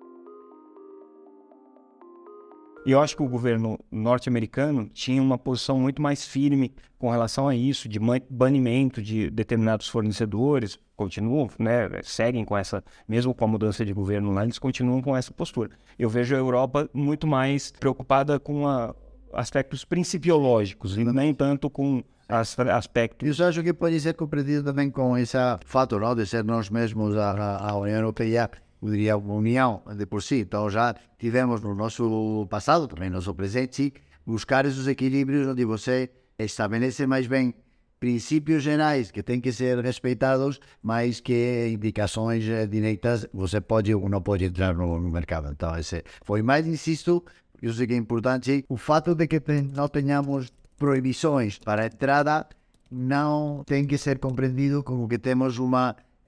E 2.87 2.91
eu 2.91 3.01
acho 3.01 3.17
que 3.17 3.23
o 3.23 3.29
governo 3.29 3.79
norte-americano 3.91 4.91
tinha 4.93 5.23
uma 5.23 5.39
posição 5.39 5.79
muito 5.79 6.03
mais 6.03 6.27
firme 6.27 6.71
com 6.99 7.11
relação 7.11 7.49
a 7.49 7.55
isso, 7.55 7.89
de 7.89 7.99
banimento 8.29 9.03
de 9.03 9.31
determinados 9.31 9.89
fornecedores, 9.89 10.79
continuam, 10.95 11.49
né, 11.59 11.89
seguem 12.03 12.45
com 12.45 12.57
essa, 12.57 12.85
mesmo 13.09 13.35
com 13.35 13.45
a 13.45 13.49
mudança 13.49 13.85
de 13.85 13.93
governo 13.93 14.33
lá, 14.33 14.45
eles 14.45 14.59
continuam 14.59 15.01
com 15.01 15.17
essa 15.17 15.33
postura. 15.33 15.71
Eu 15.99 16.11
vejo 16.11 16.35
a 16.35 16.39
Europa 16.39 16.89
muito 16.93 17.27
mais 17.27 17.73
preocupada 17.73 18.39
com 18.39 18.69
a, 18.69 18.95
aspectos 19.33 19.85
principiológicos 19.85 20.97
e 20.97 21.05
nem 21.05 21.33
tanto 21.33 21.71
com 21.71 22.03
as, 22.29 22.59
aspectos. 22.59 23.29
Isso 23.29 23.45
acho 23.45 23.63
que 23.63 23.73
pode 23.73 23.99
ser 24.01 24.15
compreendido 24.15 24.63
também 24.63 24.91
com 24.91 25.17
esse 25.17 25.37
fato 25.65 25.99
não, 25.99 26.15
de 26.15 26.27
ser 26.27 26.45
nós 26.45 26.71
mesmos 26.71 27.17
a, 27.17 27.59
a 27.59 27.77
União 27.77 27.97
Europeia 27.97 28.51
eu 28.85 28.91
diria, 28.91 29.17
uma 29.17 29.35
união 29.35 29.83
de 29.97 30.07
por 30.07 30.23
si. 30.23 30.41
Então 30.41 30.69
já 30.69 30.95
tivemos 31.19 31.61
no 31.63 31.75
nosso 31.75 32.47
passado, 32.51 32.87
também 32.87 33.09
no 33.09 33.17
nosso 33.17 33.35
presente, 33.35 33.93
buscar 34.27 34.65
esses 34.67 34.87
equilíbrios 34.87 35.49
onde 35.49 35.65
você 35.65 36.11
estabelece 36.39 37.07
mais 37.07 37.27
bem 37.27 37.55
princípios 37.99 38.63
gerais 38.63 39.11
que 39.11 39.23
têm 39.23 39.41
que 39.41 39.51
ser 39.51 39.79
respeitados, 39.79 40.61
mas 40.83 41.21
que 41.21 41.71
indicações 41.73 42.47
eh, 42.47 42.67
direitas 42.67 43.27
você 43.33 43.61
pode 43.61 43.95
ou 43.95 44.09
não 44.11 44.21
pode 44.21 44.45
entrar 44.45 44.75
no, 44.75 45.01
no 45.01 45.11
mercado. 45.11 45.51
Então, 45.51 45.75
esse 45.79 46.05
foi 46.23 46.43
mais, 46.43 46.67
insisto, 46.67 47.25
eu 47.63 47.73
sei 47.73 47.87
que 47.87 47.95
é 47.95 47.97
importante, 47.97 48.63
o 48.69 48.77
fato 48.77 49.15
de 49.15 49.27
que 49.27 49.41
não 49.75 49.89
tenhamos 49.89 50.53
proibições 50.77 51.59
para 51.59 51.83
a 51.83 51.87
entrada 51.87 52.47
não 52.91 53.63
tem 53.65 53.87
que 53.87 53.97
ser 53.97 54.19
compreendido 54.19 54.83
como 54.83 55.09
que 55.09 55.19
temos 55.19 55.59
um 55.59 55.71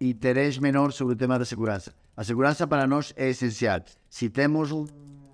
interesse 0.00 0.60
menor 0.60 0.92
sobre 0.92 1.12
o 1.12 1.16
tema 1.16 1.38
da 1.38 1.44
segurança. 1.44 1.92
A 2.16 2.24
segurança 2.24 2.66
para 2.66 2.86
nós 2.86 3.12
é 3.14 3.28
essencial. 3.28 3.80
Se 4.08 4.30
temos 4.30 4.70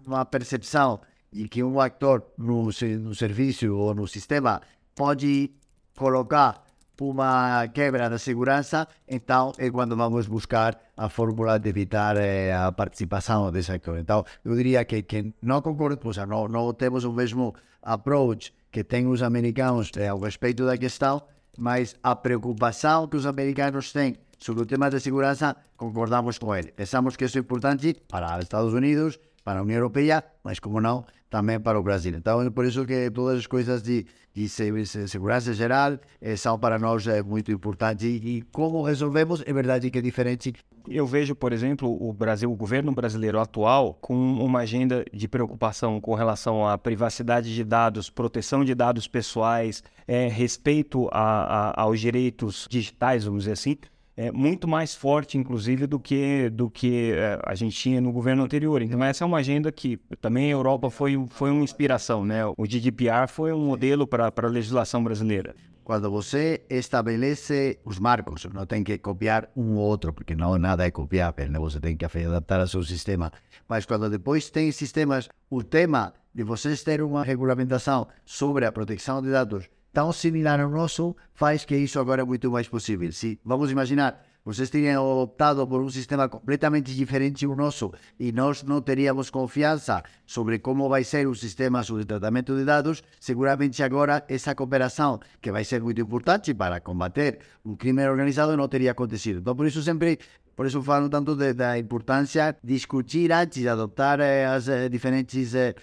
uma 0.04 0.24
percepção 0.24 1.00
de 1.30 1.48
que 1.48 1.62
um 1.62 1.78
ator 1.78 2.24
no, 2.36 2.64
no 2.64 3.14
serviço 3.14 3.72
ou 3.72 3.94
no 3.94 4.08
sistema 4.08 4.60
pode 4.92 5.52
colocar 5.96 6.64
uma 7.00 7.66
quebra 7.68 8.08
da 8.08 8.18
segurança, 8.18 8.86
então 9.08 9.52
é 9.58 9.70
quando 9.70 9.96
vamos 9.96 10.26
buscar 10.26 10.78
a 10.96 11.08
fórmula 11.08 11.58
de 11.58 11.68
evitar 11.68 12.16
eh, 12.16 12.52
a 12.52 12.70
participação 12.70 13.50
desse 13.50 13.72
ator. 13.72 13.98
Então, 13.98 14.24
eu 14.44 14.54
diria 14.54 14.84
que, 14.84 15.02
que 15.02 15.32
não 15.42 15.60
concordo, 15.60 15.98
ou 16.04 16.12
seja, 16.12 16.26
não, 16.26 16.46
não 16.46 16.72
temos 16.72 17.02
o 17.04 17.12
mesmo 17.12 17.54
approach 17.82 18.54
que 18.70 18.84
têm 18.84 19.08
os 19.08 19.20
americanos 19.20 19.90
eh, 19.96 20.08
ao 20.08 20.18
respeito 20.20 20.64
da 20.64 20.78
questão, 20.78 21.22
mas 21.58 21.96
a 22.02 22.14
preocupação 22.14 23.08
que 23.08 23.16
os 23.16 23.26
americanos 23.26 23.92
têm 23.92 24.16
sobre 24.42 24.62
o 24.62 24.66
tema 24.66 24.90
de 24.90 25.00
segurança, 25.00 25.56
concordamos 25.76 26.38
com 26.38 26.54
ele. 26.54 26.72
Pensamos 26.72 27.16
que 27.16 27.24
isso 27.24 27.38
é 27.38 27.40
importante 27.40 27.96
para 28.08 28.36
os 28.36 28.42
Estados 28.42 28.74
Unidos, 28.74 29.18
para 29.44 29.60
a 29.60 29.62
União 29.62 29.76
Europeia, 29.76 30.22
mas 30.42 30.58
como 30.58 30.80
não, 30.80 31.04
também 31.30 31.58
para 31.58 31.78
o 31.78 31.82
Brasil. 31.82 32.14
Então, 32.16 32.50
por 32.50 32.64
isso 32.64 32.84
que 32.84 33.10
todas 33.10 33.38
as 33.38 33.46
coisas 33.46 33.82
de, 33.82 34.06
de 34.34 34.48
segurança 34.48 35.54
geral 35.54 35.98
eh, 36.20 36.36
são 36.36 36.58
para 36.58 36.78
nós 36.78 37.06
é, 37.06 37.22
muito 37.22 37.50
importantes. 37.50 38.04
E, 38.04 38.44
como 38.52 38.82
resolvemos, 38.82 39.42
é 39.46 39.52
verdade 39.52 39.90
que 39.90 39.98
é 39.98 40.02
diferente. 40.02 40.52
Eu 40.88 41.06
vejo, 41.06 41.34
por 41.34 41.52
exemplo, 41.52 41.88
o 41.88 42.12
Brasil, 42.12 42.50
o 42.50 42.56
governo 42.56 42.92
brasileiro 42.92 43.40
atual, 43.40 43.94
com 44.00 44.14
uma 44.14 44.60
agenda 44.60 45.04
de 45.12 45.28
preocupação 45.28 46.00
com 46.00 46.14
relação 46.14 46.66
à 46.66 46.76
privacidade 46.76 47.54
de 47.54 47.64
dados, 47.64 48.10
proteção 48.10 48.64
de 48.64 48.74
dados 48.74 49.06
pessoais, 49.06 49.82
é, 50.06 50.26
respeito 50.26 51.08
a, 51.12 51.70
a, 51.70 51.82
aos 51.82 52.00
direitos 52.00 52.66
digitais, 52.68 53.24
vamos 53.24 53.44
dizer 53.44 53.52
assim, 53.52 53.76
é, 54.16 54.30
muito 54.30 54.68
mais 54.68 54.94
forte, 54.94 55.38
inclusive, 55.38 55.86
do 55.86 55.98
que, 55.98 56.50
do 56.50 56.70
que 56.70 57.12
é, 57.12 57.40
a 57.44 57.54
gente 57.54 57.76
tinha 57.76 58.00
no 58.00 58.12
governo 58.12 58.42
anterior. 58.42 58.82
Então, 58.82 59.02
essa 59.02 59.24
é 59.24 59.26
uma 59.26 59.38
agenda 59.38 59.72
que 59.72 59.98
também 60.20 60.46
a 60.46 60.54
Europa 60.54 60.90
foi, 60.90 61.24
foi 61.30 61.50
uma 61.50 61.64
inspiração. 61.64 62.24
Né? 62.24 62.44
O 62.46 62.64
GDPR 62.66 63.26
foi 63.28 63.52
um 63.52 63.64
modelo 63.64 64.06
para 64.06 64.32
a 64.34 64.46
legislação 64.46 65.02
brasileira. 65.02 65.54
Quando 65.84 66.08
você 66.10 66.62
estabelece 66.70 67.80
os 67.84 67.98
marcos, 67.98 68.44
não 68.52 68.64
tem 68.64 68.84
que 68.84 68.96
copiar 68.98 69.50
um 69.56 69.74
ou 69.74 69.82
outro, 69.82 70.12
porque 70.12 70.34
não 70.34 70.56
nada 70.56 70.86
é 70.86 70.90
copiável, 70.90 71.50
né? 71.50 71.58
você 71.58 71.80
tem 71.80 71.96
que 71.96 72.04
adaptar 72.04 72.60
ao 72.60 72.68
seu 72.68 72.84
sistema. 72.84 73.32
Mas 73.68 73.84
quando 73.84 74.08
depois 74.08 74.48
tem 74.48 74.70
sistemas, 74.70 75.28
o 75.50 75.62
tema 75.62 76.14
de 76.32 76.44
vocês 76.44 76.84
ter 76.84 77.02
uma 77.02 77.24
regulamentação 77.24 78.06
sobre 78.24 78.64
a 78.64 78.70
proteção 78.70 79.20
de 79.20 79.30
dados 79.30 79.68
tão 79.92 80.12
similar 80.12 80.60
ao 80.60 80.70
nosso 80.70 81.14
faz 81.34 81.64
que 81.64 81.76
isso 81.76 82.00
agora 82.00 82.22
é 82.22 82.24
muito 82.24 82.50
mais 82.50 82.68
possível. 82.68 83.12
Se 83.12 83.38
vamos 83.44 83.70
imaginar, 83.70 84.24
vocês 84.44 84.70
teriam 84.70 85.06
optado 85.22 85.64
por 85.68 85.80
um 85.80 85.88
sistema 85.88 86.28
completamente 86.28 86.92
diferente 86.92 87.46
do 87.46 87.54
nosso 87.54 87.92
e 88.18 88.32
nós 88.32 88.64
não 88.64 88.82
teríamos 88.82 89.30
confiança 89.30 90.02
sobre 90.26 90.58
como 90.58 90.88
vai 90.88 91.04
ser 91.04 91.28
o 91.28 91.34
sistema 91.34 91.84
sobre 91.84 92.04
tratamento 92.04 92.56
de 92.56 92.64
dados, 92.64 93.04
seguramente 93.20 93.84
agora 93.84 94.24
essa 94.28 94.52
cooperação, 94.52 95.20
que 95.40 95.52
vai 95.52 95.62
ser 95.62 95.80
muito 95.80 96.00
importante 96.00 96.52
para 96.54 96.80
combater 96.80 97.38
um 97.64 97.76
crime 97.76 98.04
organizado, 98.04 98.56
não 98.56 98.66
teria 98.66 98.90
acontecido. 98.90 99.38
Então, 99.38 99.54
por 99.54 99.64
isso 99.64 99.80
sempre 99.80 100.18
por 100.54 100.66
isso 100.66 100.82
falo 100.82 101.08
tanto 101.08 101.34
de, 101.34 101.54
da 101.54 101.78
importância 101.78 102.56
de 102.62 102.74
discutir 102.74 103.32
antes 103.32 103.62
de 103.62 103.68
adotar 103.68 104.20
eh, 104.20 104.44
as 104.44 104.68
eh, 104.68 104.88
diferentes 104.88 105.54
eh, 105.54 105.74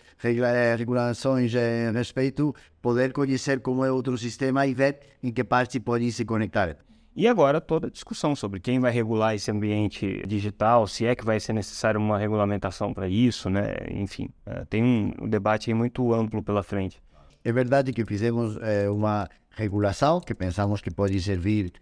regulações 0.77 1.53
a 1.55 1.91
respeito, 1.91 2.53
poder 2.81 3.11
conhecer 3.11 3.61
como 3.61 3.83
é 3.83 3.91
outro 3.91 4.17
sistema 4.17 4.67
e 4.67 4.73
ver 4.73 4.99
em 5.23 5.31
que 5.31 5.43
parte 5.43 5.79
podem 5.79 6.11
se 6.11 6.23
conectar. 6.23 6.77
E 7.15 7.27
agora 7.27 7.59
toda 7.59 7.87
a 7.87 7.89
discussão 7.89 8.35
sobre 8.35 8.59
quem 8.59 8.79
vai 8.79 8.91
regular 8.91 9.35
esse 9.35 9.49
ambiente 9.49 10.23
digital, 10.27 10.87
se 10.87 11.05
é 11.05 11.15
que 11.15 11.25
vai 11.25 11.39
ser 11.39 11.53
necessário 11.53 11.99
uma 11.99 12.17
regulamentação 12.17 12.93
para 12.93 13.09
isso, 13.09 13.49
né? 13.49 13.75
Enfim, 13.91 14.29
tem 14.69 15.13
um 15.19 15.27
debate 15.27 15.73
muito 15.73 16.13
amplo 16.13 16.41
pela 16.41 16.63
frente. 16.63 17.01
É 17.43 17.51
verdade 17.51 17.91
que 17.91 18.05
fizemos 18.05 18.57
uma 18.93 19.27
regulação 19.49 20.21
que 20.21 20.33
pensamos 20.33 20.79
que 20.79 20.91
pode 20.91 21.19
servir 21.19 21.73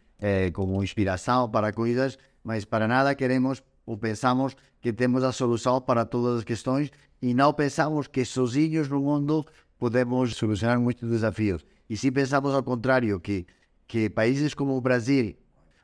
como 0.53 0.81
inspiração 0.81 1.47
para 1.47 1.71
coisas 1.71 2.17
mas 2.47 2.63
para 2.63 2.87
nada 2.87 3.13
queremos 3.13 3.61
ou 3.85 3.97
pensamos 3.97 4.55
que 4.79 4.93
temos 4.93 5.21
a 5.21 5.33
solução 5.33 5.81
para 5.81 6.05
todas 6.05 6.37
as 6.37 6.43
questões 6.45 6.89
e 7.21 7.33
não 7.33 7.51
pensamos 7.53 8.07
que 8.07 8.23
sozinhos 8.23 8.87
no 8.87 9.01
mundo 9.01 9.45
podemos 9.77 10.33
solucionar 10.33 10.79
muitos 10.79 11.09
desafios. 11.09 11.65
E 11.89 11.97
se 11.97 12.09
pensamos 12.09 12.53
ao 12.53 12.63
contrário, 12.63 13.19
que, 13.19 13.45
que 13.85 14.09
países 14.09 14.53
como 14.53 14.77
o 14.77 14.79
Brasil 14.79 15.35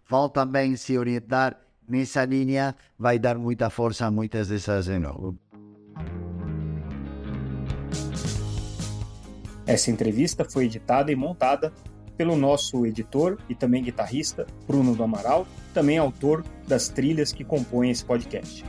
vão 0.09 0.30
também 0.30 0.78
se 0.78 0.97
orientar 0.97 1.59
nessa 1.86 2.24
linha, 2.24 2.74
vai 2.97 3.20
dar 3.20 3.38
muita 3.38 3.70
força 3.70 4.05
a 4.05 4.11
muitas 4.11 4.47
dessas. 4.47 4.88
Não. 4.88 5.38
Essa 9.68 9.91
entrevista 9.91 10.45
foi 10.49 10.64
editada 10.68 11.11
e 11.11 11.16
montada 11.16 11.74
pelo 12.18 12.36
nosso 12.36 12.86
editor 12.86 13.38
e 13.49 13.55
também 13.55 13.84
guitarrista, 13.84 14.45
Bruno 14.68 14.95
do 14.95 15.03
Amaral, 15.03 15.47
também 15.74 15.97
autor 15.97 16.43
das 16.68 16.89
trilhas 16.89 17.32
que 17.32 17.43
compõem 17.43 17.91
esse 17.91 18.05
podcast. 18.05 18.64